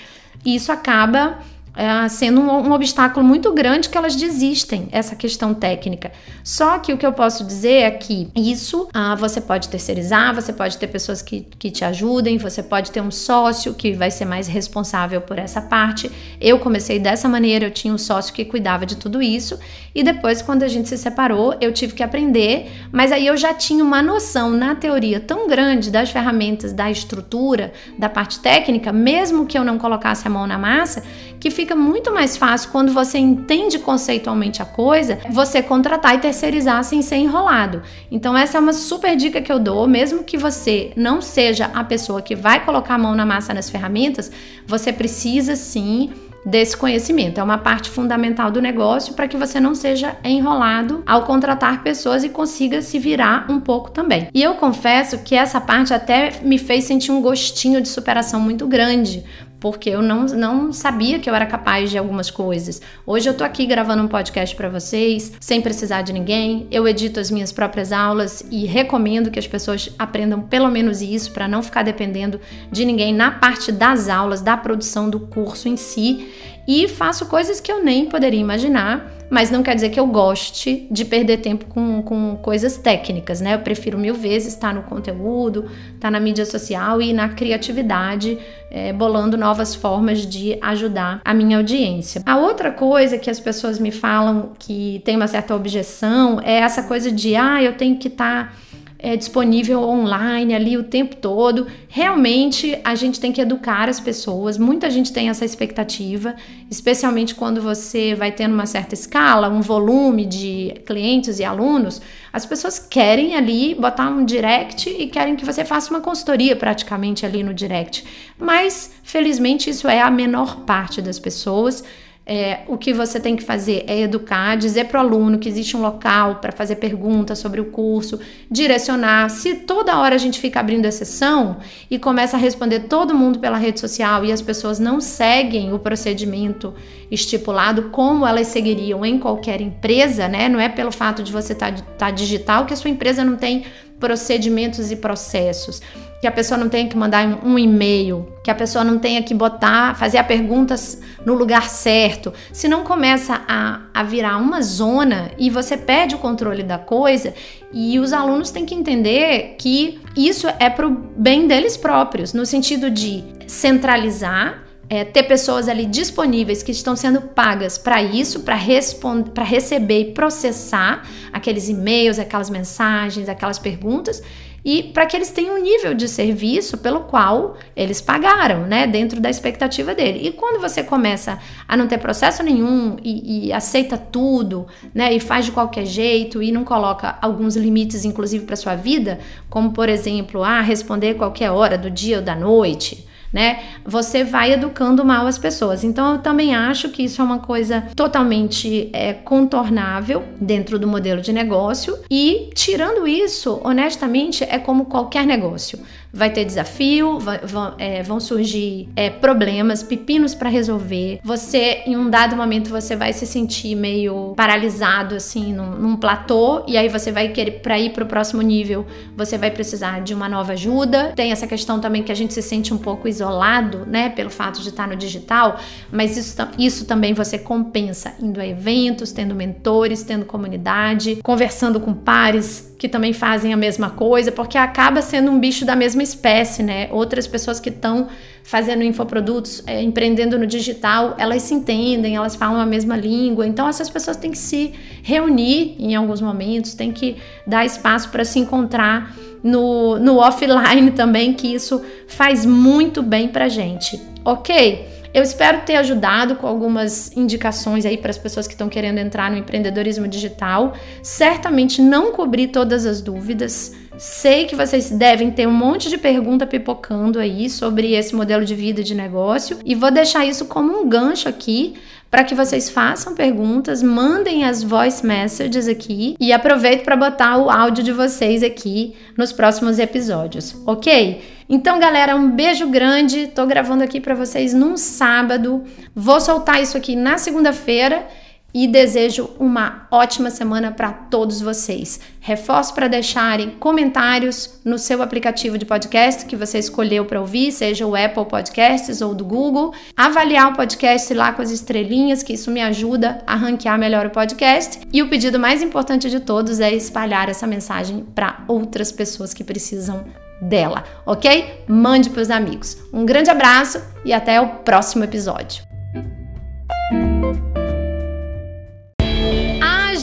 isso 0.46 0.72
acaba 0.72 1.40
é, 1.78 2.10
sendo 2.10 2.42
um, 2.42 2.70
um, 2.70 2.72
obstáculo 2.72 3.24
muito 3.24 3.54
grande 3.54 3.88
que 3.88 3.96
elas 3.96 4.16
desistem, 4.16 4.90
essa 4.92 5.16
questão 5.16 5.54
técnica. 5.54 6.12
Só 6.44 6.80
que 6.80 6.92
o 6.92 6.98
que 6.98 7.06
eu 7.06 7.14
posso 7.14 7.46
dizer 7.46 7.84
é 7.84 7.92
que 7.92 8.30
isso 8.36 8.90
ah, 8.92 9.14
você 9.14 9.40
pode 9.40 9.70
terceirizar, 9.70 10.34
você 10.34 10.52
pode 10.52 10.76
ter 10.80 10.88
pessoas 10.88 11.22
que, 11.22 11.46
que 11.60 11.70
te 11.70 11.86
ajudem, 11.86 12.40
você 12.40 12.64
pode 12.64 12.90
ter 12.90 13.00
um 13.00 13.12
sócio 13.12 13.76
que 13.76 13.94
vai 13.94 14.10
ser 14.10 14.26
mais 14.26 14.48
responsável 14.48 15.22
por 15.22 15.38
essa 15.38 15.62
parte. 15.62 16.12
Eu 16.42 16.58
comecei 16.58 16.98
dessa 16.98 17.30
maneira, 17.30 17.66
eu 17.66 17.72
tinha 17.72 17.94
um 17.94 17.98
sócio 17.98 18.34
que 18.34 18.44
cuidava 18.44 18.84
de 18.84 18.96
tudo 18.96 19.22
isso, 19.22 19.60
e 19.94 20.04
depois, 20.04 20.42
quando 20.42 20.64
a 20.64 20.68
gente 20.68 20.90
se 20.90 20.98
separou, 20.98 21.56
eu 21.62 21.72
tive 21.72 21.94
que 21.94 22.04
aprender, 22.04 22.72
mas 22.92 23.12
aí 23.12 23.28
eu 23.28 23.38
já 23.38 23.54
tinha 23.54 23.84
uma 23.84 24.02
noção 24.02 24.52
na 24.52 24.74
teoria 24.74 25.20
tão 25.20 25.48
grande 25.48 25.92
das 25.92 26.10
ferramentas, 26.10 26.74
da 26.74 26.90
estrutura, 26.90 27.72
da 27.98 28.08
parte 28.10 28.40
técnica, 28.40 28.92
mesmo 28.92 29.46
que 29.46 29.58
eu 29.58 29.64
não 29.64 29.78
colocasse 29.78 30.28
a 30.28 30.30
mão 30.30 30.48
na 30.48 30.58
massa, 30.58 31.04
que 31.40 31.50
fica 31.52 31.67
muito 31.76 32.14
mais 32.14 32.38
fácil 32.38 32.70
quando 32.72 32.94
você 32.94 33.18
entende 33.18 33.80
conceitualmente 33.80 34.62
a 34.62 34.66
coisa, 34.66 35.20
você 35.30 35.62
contratar 35.62 36.16
e 36.16 36.20
terceirizar 36.20 36.84
sem 36.84 37.02
ser 37.02 37.18
enrolado. 37.18 37.82
Então 38.12 38.38
essa 38.38 38.58
é 38.58 38.62
uma 38.62 38.74
super 38.74 39.16
dica 39.16 39.42
que 39.42 39.52
eu 39.52 39.60
dou, 39.60 39.88
mesmo 39.88 40.24
que 40.24 40.38
você 40.38 40.92
não 40.96 41.22
seja 41.22 41.70
a 41.74 41.84
pessoa 41.84 42.22
que 42.22 42.36
vai 42.36 42.64
colocar 42.64 42.96
a 42.96 43.00
mão 43.00 43.16
na 43.16 43.26
massa 43.26 43.54
nas 43.54 43.70
ferramentas, 43.70 44.32
você 44.66 44.92
precisa 44.92 45.56
sim 45.56 46.12
desse 46.48 46.78
conhecimento. 46.78 47.40
É 47.40 47.44
uma 47.44 47.58
parte 47.58 47.90
fundamental 47.90 48.50
do 48.50 48.62
negócio 48.62 49.14
para 49.14 49.28
que 49.28 49.36
você 49.36 49.60
não 49.60 49.76
seja 49.76 50.16
enrolado 50.24 51.04
ao 51.06 51.24
contratar 51.24 51.84
pessoas 51.84 52.24
e 52.24 52.30
consiga 52.30 52.82
se 52.82 52.98
virar 52.98 53.46
um 53.50 53.60
pouco 53.60 53.92
também. 53.92 54.30
E 54.34 54.42
eu 54.42 54.56
confesso 54.56 55.18
que 55.20 55.36
essa 55.36 55.60
parte 55.60 55.94
até 55.94 56.32
me 56.42 56.58
fez 56.58 56.86
sentir 56.86 57.12
um 57.12 57.22
gostinho 57.22 57.82
de 57.82 57.90
superação 57.90 58.40
muito 58.40 58.66
grande, 58.66 59.26
porque 59.60 59.90
eu 59.90 60.02
não, 60.02 60.26
não 60.26 60.72
sabia 60.72 61.20
que 61.20 61.30
eu 61.30 61.36
era 61.36 61.46
capaz 61.46 61.90
de 61.90 61.98
algumas 61.98 62.30
coisas. 62.30 62.82
Hoje 63.06 63.30
eu 63.30 63.34
tô 63.34 63.44
aqui 63.44 63.66
gravando 63.66 64.04
um 64.04 64.08
podcast 64.08 64.56
para 64.56 64.70
vocês, 64.70 65.34
sem 65.40 65.62
precisar 65.62 66.02
de 66.02 66.14
ninguém. 66.14 66.68
Eu 66.72 66.88
edito 66.88 67.20
as 67.20 67.32
minhas 67.32 67.52
próprias 67.52 67.92
aulas 67.92 68.46
e 68.52 68.66
recomendo 68.66 69.32
que 69.32 69.40
as 69.40 69.48
pessoas 69.48 69.94
aprendam 69.98 70.42
pelo 70.42 70.70
menos 70.70 71.02
isso 71.02 71.32
para 71.32 71.48
não 71.48 71.64
ficar 71.64 71.84
dependendo 71.84 72.40
de 72.72 72.86
ninguém 72.86 73.14
na 73.14 73.32
parte 73.32 73.72
das 73.72 74.10
aulas, 74.10 74.42
da 74.42 74.56
produção 74.56 75.10
do 75.10 75.20
curso 75.20 75.68
em 75.68 75.78
si. 75.78 76.28
E 76.68 76.88
faço 76.88 77.28
coisas 77.28 77.60
que 77.60 77.72
eu 77.72 77.84
nem 77.84 78.08
poderia 78.08 78.40
imaginar 78.40 79.18
mas 79.30 79.52
não 79.52 79.62
quer 79.62 79.76
dizer 79.76 79.90
que 79.90 80.00
eu 80.00 80.08
goste 80.08 80.88
de 80.90 81.04
perder 81.04 81.38
tempo 81.38 81.66
com, 81.66 82.02
com 82.02 82.38
coisas 82.38 82.78
técnicas, 82.78 83.42
né? 83.42 83.56
Eu 83.56 83.60
prefiro 83.60 83.98
mil 83.98 84.14
vezes 84.14 84.54
estar 84.54 84.74
no 84.74 84.84
conteúdo, 84.84 85.66
estar 85.94 86.10
na 86.10 86.20
mídia 86.20 86.46
social 86.46 87.02
e 87.02 87.12
na 87.14 87.30
criatividade, 87.30 88.38
é, 88.72 88.94
bolando 88.94 89.38
novas 89.38 89.76
formas 89.76 90.26
de 90.26 90.58
ajudar 90.62 91.22
a 91.26 91.34
minha 91.34 91.58
audiência. 91.58 92.22
A 92.26 92.38
outra 92.38 92.72
coisa 92.72 93.18
que 93.18 93.30
as 93.30 93.40
pessoas 93.40 93.80
me 93.80 93.92
falam 93.92 94.52
que 94.58 95.02
tem 95.04 95.16
uma 95.16 95.28
certa 95.28 95.56
objeção 95.56 96.40
é 96.42 96.60
essa 96.60 96.84
coisa 96.84 97.12
de, 97.12 97.36
ah, 97.36 97.62
eu 97.62 97.74
tenho 97.74 97.98
que 97.98 98.08
estar. 98.08 98.48
Tá 98.48 98.67
é, 99.00 99.16
disponível 99.16 99.82
online 99.82 100.56
ali 100.56 100.78
o 100.78 100.84
tempo 100.84 101.16
todo. 101.16 101.68
Realmente 101.88 102.80
a 102.84 102.96
gente 102.96 103.20
tem 103.20 103.32
que 103.32 103.42
educar 103.42 103.88
as 103.90 104.00
pessoas. 104.00 104.58
Muita 104.58 104.90
gente 104.90 105.14
tem 105.14 105.30
essa 105.30 105.46
expectativa, 105.46 106.36
especialmente 106.70 107.36
quando 107.36 107.62
você 107.62 108.16
vai 108.16 108.32
tendo 108.32 108.54
uma 108.54 108.66
certa 108.66 108.96
escala, 108.96 109.50
um 109.50 109.62
volume 109.62 110.26
de 110.26 110.74
clientes 110.86 111.40
e 111.40 111.44
alunos. 111.44 112.02
As 112.34 112.46
pessoas 112.46 112.80
querem 112.80 113.36
ali 113.36 113.76
botar 113.76 114.10
um 114.10 114.26
direct 114.26 114.90
e 114.90 115.08
querem 115.08 115.36
que 115.36 115.46
você 115.46 115.64
faça 115.64 115.92
uma 115.92 116.02
consultoria 116.02 116.56
praticamente 116.56 117.26
ali 117.26 117.44
no 117.44 117.54
direct. 117.54 118.04
Mas 118.38 118.92
felizmente 119.04 119.70
isso 119.70 119.88
é 119.88 120.02
a 120.02 120.10
menor 120.10 120.62
parte 120.62 121.02
das 121.02 121.20
pessoas. 121.20 121.84
É, 122.30 122.60
o 122.68 122.78
que 122.78 122.94
você 122.94 123.22
tem 123.22 123.38
que 123.38 123.44
fazer 123.44 123.86
é 123.88 124.02
educar, 124.02 124.58
dizer 124.58 124.88
para 124.88 124.98
o 124.98 125.02
aluno 125.02 125.40
que 125.40 125.48
existe 125.48 125.78
um 125.78 125.82
local 125.82 126.36
para 126.42 126.52
fazer 126.52 126.76
perguntas 126.76 127.40
sobre 127.40 127.62
o 127.62 127.72
curso, 127.72 128.20
direcionar. 128.52 129.30
Se 129.30 129.56
toda 129.56 129.98
hora 129.98 130.16
a 130.16 130.18
gente 130.18 130.38
fica 130.38 130.60
abrindo 130.60 130.86
exceção 130.86 131.56
e 131.90 131.98
começa 131.98 132.36
a 132.36 132.40
responder 132.40 132.82
todo 132.82 133.16
mundo 133.16 133.40
pela 133.40 133.56
rede 133.56 133.80
social 133.80 134.26
e 134.26 134.32
as 134.34 134.42
pessoas 134.42 134.78
não 134.78 135.00
seguem 135.00 135.72
o 135.72 135.80
procedimento 135.80 136.74
estipulado 137.10 137.84
como 137.84 138.28
elas 138.28 138.48
seguiriam 138.48 139.06
em 139.06 139.18
qualquer 139.18 139.62
empresa, 139.62 140.28
né? 140.28 140.50
Não 140.50 140.60
é 140.60 140.68
pelo 140.68 140.92
fato 140.92 141.24
de 141.24 141.32
você 141.32 141.54
estar 141.54 141.74
tá, 141.74 141.82
tá 141.98 142.12
digital 142.12 142.66
que 142.66 142.74
a 142.74 142.78
sua 142.78 142.90
empresa 142.90 143.24
não 143.24 143.38
tem 143.38 143.64
procedimentos 144.00 144.92
e 144.92 144.96
processos, 144.96 145.82
que 146.20 146.28
a 146.28 146.32
pessoa 146.32 146.58
não 146.58 146.68
tenha 146.68 146.88
que 146.90 146.98
mandar 146.98 147.46
um 147.46 147.60
e-mail, 147.60 148.28
que 148.44 148.50
a 148.50 148.56
pessoa 148.56 148.84
não 148.84 148.98
tenha 148.98 149.22
que 149.22 149.34
botar, 149.34 149.96
fazer 149.96 150.18
a 150.18 150.24
perguntas 150.24 151.00
no 151.26 151.34
lugar 151.34 151.70
certo. 151.70 152.34
Se 152.52 152.68
não 152.68 152.84
começa 152.84 153.42
a, 153.48 153.82
a 153.94 154.04
virar 154.04 154.38
uma 154.38 154.62
zona 154.62 155.30
e 155.38 155.50
você 155.50 155.78
perde 155.78 156.16
o 156.16 156.18
controle 156.18 156.64
da 156.64 156.78
coisa, 156.78 157.34
e 157.72 158.00
os 158.00 158.14
alunos 158.14 158.50
têm 158.50 158.66
que 158.66 158.74
entender 158.74 159.56
que 159.60 160.00
isso 160.16 160.48
é 160.60 160.70
para 160.70 160.88
o 160.88 160.90
bem 160.90 161.48
deles 161.48 161.78
próprios, 161.78 162.34
no 162.34 162.46
sentido 162.46 162.90
de 162.90 163.24
centralizar 163.46 164.64
é, 164.90 165.04
ter 165.04 165.24
pessoas 165.24 165.68
ali 165.68 165.86
disponíveis 165.86 166.64
que 166.64 166.72
estão 166.72 166.96
sendo 166.96 167.22
pagas 167.22 167.78
para 167.78 168.02
isso, 168.02 168.42
para 168.42 168.56
receber 168.56 170.00
e 170.00 170.12
processar 170.14 171.06
aqueles 171.32 171.68
e-mails, 171.68 172.18
aquelas 172.18 172.50
mensagens, 172.50 173.28
aquelas 173.28 173.60
perguntas 173.60 174.24
e 174.68 174.84
para 174.84 175.06
que 175.06 175.16
eles 175.16 175.32
tenham 175.32 175.56
um 175.56 175.62
nível 175.64 175.94
de 175.94 176.10
serviço 176.10 176.78
pelo 176.80 177.06
qual 177.06 177.56
eles 177.74 178.02
pagaram, 178.02 178.68
né, 178.68 178.86
dentro 178.86 179.22
da 179.22 179.30
expectativa 179.30 179.96
dele. 179.96 180.28
E 180.28 180.32
quando 180.34 180.60
você 180.60 180.84
começa 180.84 181.40
a 181.66 181.78
não 181.78 181.88
ter 181.88 181.98
processo 182.00 182.44
nenhum 182.44 182.98
e, 183.02 183.48
e 183.48 183.54
aceita 183.54 183.98
tudo, 183.98 184.68
né, 184.94 185.14
e 185.14 185.22
faz 185.22 185.46
de 185.46 185.54
qualquer 185.54 185.86
jeito 185.86 186.44
e 186.44 186.52
não 186.52 186.66
coloca 186.66 187.18
alguns 187.22 187.56
limites, 187.56 188.04
inclusive 188.04 188.44
para 188.44 188.58
sua 188.58 188.76
vida, 188.76 189.20
como 189.50 189.72
por 189.72 189.88
exemplo, 189.88 190.44
ah, 190.44 190.60
responder 190.60 191.14
qualquer 191.14 191.50
hora 191.50 191.78
do 191.78 191.90
dia 191.90 192.18
ou 192.18 192.22
da 192.22 192.36
noite, 192.36 193.08
né? 193.32 193.60
Você 193.86 194.24
vai 194.24 194.54
educando 194.54 195.04
mal 195.04 195.28
as 195.28 195.38
pessoas. 195.38 195.84
Então 195.84 196.14
eu 196.14 196.20
também 196.20 196.56
acho 196.56 196.90
que 196.90 197.04
isso 197.04 197.22
é 197.22 197.24
uma 197.26 197.40
coisa 197.40 197.84
totalmente 197.96 198.90
é, 198.94 199.14
contornável 199.14 200.24
dentro 200.40 200.80
do 200.80 200.88
modelo 200.88 201.22
de 201.22 201.32
negócio. 201.32 201.98
E 202.10 202.50
tirando 202.54 203.08
isso, 203.08 203.60
honestamente, 203.64 204.44
é 204.44 204.58
como 204.58 204.86
qualquer 204.86 205.26
negócio 205.26 205.80
vai 206.18 206.32
ter 206.32 206.44
desafio, 206.44 207.20
vai, 207.20 207.38
vão, 207.44 207.76
é, 207.78 208.02
vão, 208.02 208.20
surgir 208.20 208.90
é, 208.96 209.08
problemas, 209.08 209.84
pepinos 209.84 210.34
para 210.34 210.50
resolver. 210.50 211.20
Você, 211.24 211.84
em 211.86 211.96
um 211.96 212.10
dado 212.10 212.36
momento, 212.36 212.72
você 212.72 212.96
vai 212.96 213.14
se 213.14 213.28
sentir 213.28 213.76
meio 213.76 214.34
paralisado, 214.36 215.14
assim, 215.14 215.54
num, 215.54 215.76
num 215.76 215.96
platô, 215.96 216.64
e 216.68 216.76
aí 216.76 216.90
você 216.90 217.12
vai 217.12 217.30
querer, 217.30 217.60
para 217.62 217.80
ir 217.80 217.92
para 217.92 218.04
o 218.04 218.08
próximo 218.08 218.42
nível, 218.42 218.84
você 219.16 219.38
vai 219.38 219.52
precisar 219.52 220.02
de 220.02 220.16
uma 220.16 220.28
nova 220.28 220.54
ajuda. 220.54 221.14
Tem 221.16 221.32
essa 221.32 221.46
questão 221.46 221.80
também 221.80 222.02
que 222.02 222.12
a 222.12 222.16
gente 222.16 222.34
se 222.34 222.42
sente 222.42 222.74
um 222.74 222.78
pouco 222.80 223.08
isolado, 223.08 223.86
né, 223.86 224.10
pelo 224.10 224.32
fato 224.32 224.60
de 224.60 224.70
estar 224.70 224.88
no 224.88 224.96
digital, 224.96 225.60
mas 225.92 226.18
isso, 226.18 226.36
isso 226.58 226.86
também 226.86 227.14
você 227.14 227.38
compensa 227.38 228.16
indo 228.20 228.42
a 228.42 228.48
eventos, 228.48 229.12
tendo 229.12 229.36
mentores, 229.36 230.02
tendo 230.02 230.26
comunidade, 230.26 231.20
conversando 231.24 231.80
com 231.80 231.94
pares 231.94 232.76
que 232.78 232.88
também 232.88 233.12
fazem 233.12 233.54
a 233.54 233.58
mesma 233.58 233.90
coisa, 233.90 234.32
porque 234.32 234.58
acaba 234.58 235.02
sendo 235.02 235.32
um 235.32 235.40
bicho 235.40 235.66
da 235.66 235.76
mesma 235.76 236.04
espécie, 236.08 236.64
né? 236.64 236.88
Outras 236.92 237.28
pessoas 237.28 237.60
que 237.60 237.70
estão 237.70 238.08
fazendo 238.44 238.82
infoprodutos, 238.82 239.62
é, 239.68 239.82
empreendendo 239.82 240.40
no 240.40 240.48
digital, 240.48 241.16
elas 241.18 241.42
se 241.42 241.54
entendem, 241.54 242.16
elas 242.16 242.36
falam 242.36 242.62
a 242.62 242.66
mesma 242.66 242.96
língua. 242.96 243.46
Então 243.46 243.68
essas 243.68 243.90
pessoas 243.90 244.16
têm 244.16 244.32
que 244.32 244.38
se 244.38 244.74
reunir 245.04 245.76
em 245.78 245.96
alguns 245.96 246.22
momentos, 246.22 246.74
têm 246.74 246.92
que 246.92 247.18
dar 247.46 247.66
espaço 247.66 248.10
para 248.10 248.24
se 248.24 248.40
encontrar 248.40 249.14
no, 249.44 250.00
no 250.00 250.18
offline 250.18 250.92
também, 250.96 251.34
que 251.34 251.54
isso 251.54 251.82
faz 252.08 252.46
muito 252.46 253.04
bem 253.04 253.28
pra 253.28 253.50
gente, 253.50 254.02
ok? 254.24 254.96
Eu 255.14 255.24
espero 255.24 255.62
ter 255.66 255.76
ajudado 255.78 256.36
com 256.36 256.46
algumas 256.46 257.16
indicações 257.18 257.86
aí 257.86 257.98
para 257.98 258.12
as 258.12 258.18
pessoas 258.18 258.46
que 258.46 258.54
estão 258.54 258.70
querendo 258.70 259.00
entrar 259.00 259.32
no 259.32 259.38
empreendedorismo 259.38 260.08
digital. 260.08 260.74
Certamente 261.02 261.82
não 261.82 262.12
cobri 262.12 262.48
todas 262.48 262.86
as 262.86 263.02
dúvidas. 263.02 263.74
Sei 263.98 264.46
que 264.46 264.56
vocês 264.56 264.92
devem 264.92 265.32
ter 265.32 265.48
um 265.48 265.52
monte 265.52 265.90
de 265.90 265.98
pergunta 265.98 266.46
pipocando 266.46 267.18
aí 267.18 267.50
sobre 267.50 267.94
esse 267.94 268.16
modelo 268.16 268.46
de 268.46 268.54
vida 268.54 268.84
de 268.84 268.94
negócio 268.94 269.58
e 269.66 269.74
vou 269.74 269.90
deixar 269.90 270.24
isso 270.24 270.46
como 270.46 270.72
um 270.72 270.88
gancho 270.88 271.28
aqui 271.28 271.74
para 272.10 272.24
que 272.24 272.36
vocês 272.36 272.70
façam 272.70 273.16
perguntas, 273.16 273.84
mandem 273.84 274.46
as 274.46 274.64
voice 274.64 275.06
messages 275.06 275.68
aqui 275.68 276.16
e 276.20 276.32
aproveito 276.32 276.84
para 276.84 276.96
botar 276.96 277.38
o 277.38 277.50
áudio 277.50 277.84
de 277.84 277.92
vocês 277.92 278.44
aqui 278.44 278.96
nos 279.18 279.32
próximos 279.32 279.80
episódios, 279.80 280.56
ok? 280.66 281.22
Então, 281.50 281.80
galera, 281.80 282.16
um 282.16 282.30
beijo 282.32 282.68
grande. 282.68 283.28
Tô 283.28 283.46
gravando 283.46 283.84
aqui 283.84 284.00
para 284.00 284.14
vocês 284.14 284.54
num 284.54 284.78
sábado. 284.78 285.64
Vou 285.96 286.20
soltar 286.20 286.62
isso 286.62 286.78
aqui 286.78 286.96
na 286.96 287.18
segunda-feira 287.18 288.06
e 288.54 288.68
desejo 288.68 289.30
uma 289.40 289.88
ótima 289.92 290.30
semana 290.30 290.72
para 290.72 290.92
todos 290.92 291.42
vocês. 291.42 292.00
Reforço 292.20 292.74
para 292.74 292.88
deixarem 292.88 293.52
comentários 293.52 294.60
no 294.66 294.78
seu 294.78 295.02
aplicativo 295.02 295.58
de 295.58 295.66
podcast 295.66 296.26
que 296.26 296.36
você 296.36 296.60
escolheu 296.60 297.06
para 297.06 297.20
ouvir, 297.20 297.52
seja 297.52 297.86
o 297.86 297.96
Apple 297.96 298.26
Podcasts 298.26 299.02
ou 299.02 299.14
do 299.14 299.24
Google. 299.24 299.74
Avaliar 299.96 300.52
o 300.52 300.56
podcast 300.56 301.14
lá 301.14 301.32
com 301.32 301.42
as 301.42 301.52
estrelinhas, 301.52 302.24
que 302.24 302.34
isso 302.34 302.50
me 302.52 302.62
ajuda 302.62 303.22
a 303.28 303.36
ranquear 303.36 303.78
melhor 303.78 304.06
o 304.06 304.12
podcast. 304.12 304.80
E 304.92 305.02
o 305.02 305.10
pedido 305.10 305.40
mais 305.40 305.62
importante 305.62 306.10
de 306.10 306.20
todos 306.20 306.60
é 306.60 306.74
espalhar 306.74 307.30
essa 307.30 307.46
mensagem 307.46 308.06
para 308.16 308.44
outras 308.48 308.92
pessoas 308.92 309.34
que 309.34 309.44
precisam 309.44 310.06
dela, 310.42 310.84
ok? 311.06 311.64
Mande 311.68 312.10
para 312.10 312.22
os 312.22 312.30
amigos. 312.30 312.78
Um 312.94 313.06
grande 313.06 313.30
abraço 313.30 313.82
e 314.06 314.14
até 314.14 314.40
o 314.40 314.48
próximo 314.60 315.04
episódio. 315.04 315.77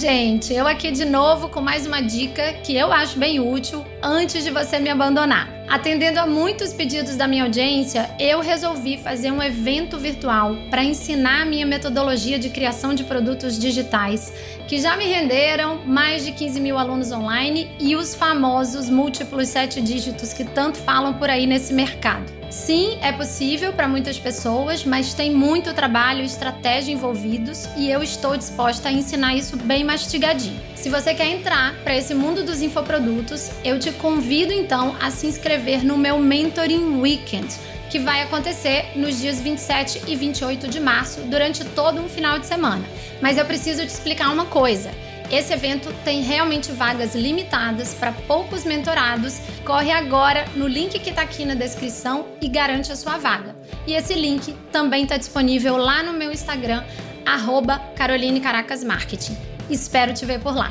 Gente, 0.04 0.52
eu 0.52 0.68
aqui 0.68 0.90
de 0.90 1.06
novo 1.06 1.48
com 1.48 1.62
mais 1.62 1.86
uma 1.86 2.02
dica 2.02 2.52
que 2.62 2.76
eu 2.76 2.92
acho 2.92 3.18
bem 3.18 3.40
útil 3.40 3.82
antes 4.02 4.44
de 4.44 4.50
você 4.50 4.78
me 4.78 4.90
abandonar. 4.90 5.48
Atendendo 5.66 6.20
a 6.20 6.26
muitos 6.26 6.74
pedidos 6.74 7.16
da 7.16 7.26
minha 7.26 7.44
audiência, 7.44 8.10
eu 8.20 8.40
resolvi 8.40 8.98
fazer 8.98 9.30
um 9.30 9.42
evento 9.42 9.96
virtual 9.98 10.56
para 10.68 10.84
ensinar 10.84 11.40
a 11.40 11.44
minha 11.46 11.64
metodologia 11.64 12.38
de 12.38 12.50
criação 12.50 12.92
de 12.92 13.02
produtos 13.02 13.58
digitais, 13.58 14.30
que 14.68 14.78
já 14.78 14.94
me 14.94 15.06
renderam 15.06 15.80
mais 15.86 16.22
de 16.22 16.32
15 16.32 16.60
mil 16.60 16.76
alunos 16.76 17.10
online 17.10 17.70
e 17.80 17.96
os 17.96 18.14
famosos 18.14 18.90
múltiplos 18.90 19.48
sete 19.48 19.80
dígitos 19.80 20.34
que 20.34 20.44
tanto 20.44 20.76
falam 20.76 21.14
por 21.14 21.30
aí 21.30 21.46
nesse 21.46 21.72
mercado. 21.72 22.43
Sim, 22.54 22.98
é 23.02 23.10
possível 23.10 23.72
para 23.72 23.88
muitas 23.88 24.16
pessoas, 24.16 24.84
mas 24.84 25.12
tem 25.12 25.34
muito 25.34 25.74
trabalho 25.74 26.22
e 26.22 26.24
estratégia 26.24 26.92
envolvidos 26.92 27.68
e 27.76 27.90
eu 27.90 28.00
estou 28.00 28.36
disposta 28.36 28.88
a 28.88 28.92
ensinar 28.92 29.34
isso 29.34 29.56
bem 29.56 29.82
mastigadinho. 29.82 30.58
Se 30.76 30.88
você 30.88 31.12
quer 31.12 31.26
entrar 31.26 31.74
para 31.82 31.96
esse 31.96 32.14
mundo 32.14 32.44
dos 32.44 32.62
infoprodutos, 32.62 33.50
eu 33.64 33.78
te 33.80 33.90
convido 33.90 34.52
então 34.52 34.96
a 35.02 35.10
se 35.10 35.26
inscrever 35.26 35.84
no 35.84 35.98
meu 35.98 36.16
Mentoring 36.20 37.00
Weekend, 37.00 37.52
que 37.90 37.98
vai 37.98 38.22
acontecer 38.22 38.92
nos 38.94 39.18
dias 39.18 39.40
27 39.40 40.02
e 40.06 40.14
28 40.14 40.68
de 40.68 40.78
março, 40.78 41.22
durante 41.22 41.64
todo 41.64 42.00
um 42.00 42.08
final 42.08 42.38
de 42.38 42.46
semana. 42.46 42.84
Mas 43.20 43.36
eu 43.36 43.44
preciso 43.44 43.82
te 43.82 43.88
explicar 43.88 44.32
uma 44.32 44.46
coisa. 44.46 44.92
Esse 45.30 45.52
evento 45.52 45.92
tem 46.04 46.22
realmente 46.22 46.70
vagas 46.70 47.14
limitadas 47.14 47.94
para 47.94 48.12
poucos 48.12 48.64
mentorados. 48.64 49.38
Corre 49.64 49.90
agora 49.90 50.44
no 50.54 50.66
link 50.66 50.98
que 50.98 51.10
está 51.10 51.22
aqui 51.22 51.44
na 51.44 51.54
descrição 51.54 52.26
e 52.40 52.48
garante 52.48 52.92
a 52.92 52.96
sua 52.96 53.16
vaga. 53.16 53.56
E 53.86 53.94
esse 53.94 54.14
link 54.14 54.54
também 54.70 55.04
está 55.04 55.16
disponível 55.16 55.76
lá 55.76 56.02
no 56.02 56.12
meu 56.12 56.30
Instagram, 56.30 56.84
Caroline 57.96 58.40
Caracas 58.40 58.84
Marketing. 58.84 59.36
Espero 59.70 60.12
te 60.12 60.26
ver 60.26 60.40
por 60.40 60.54
lá. 60.54 60.70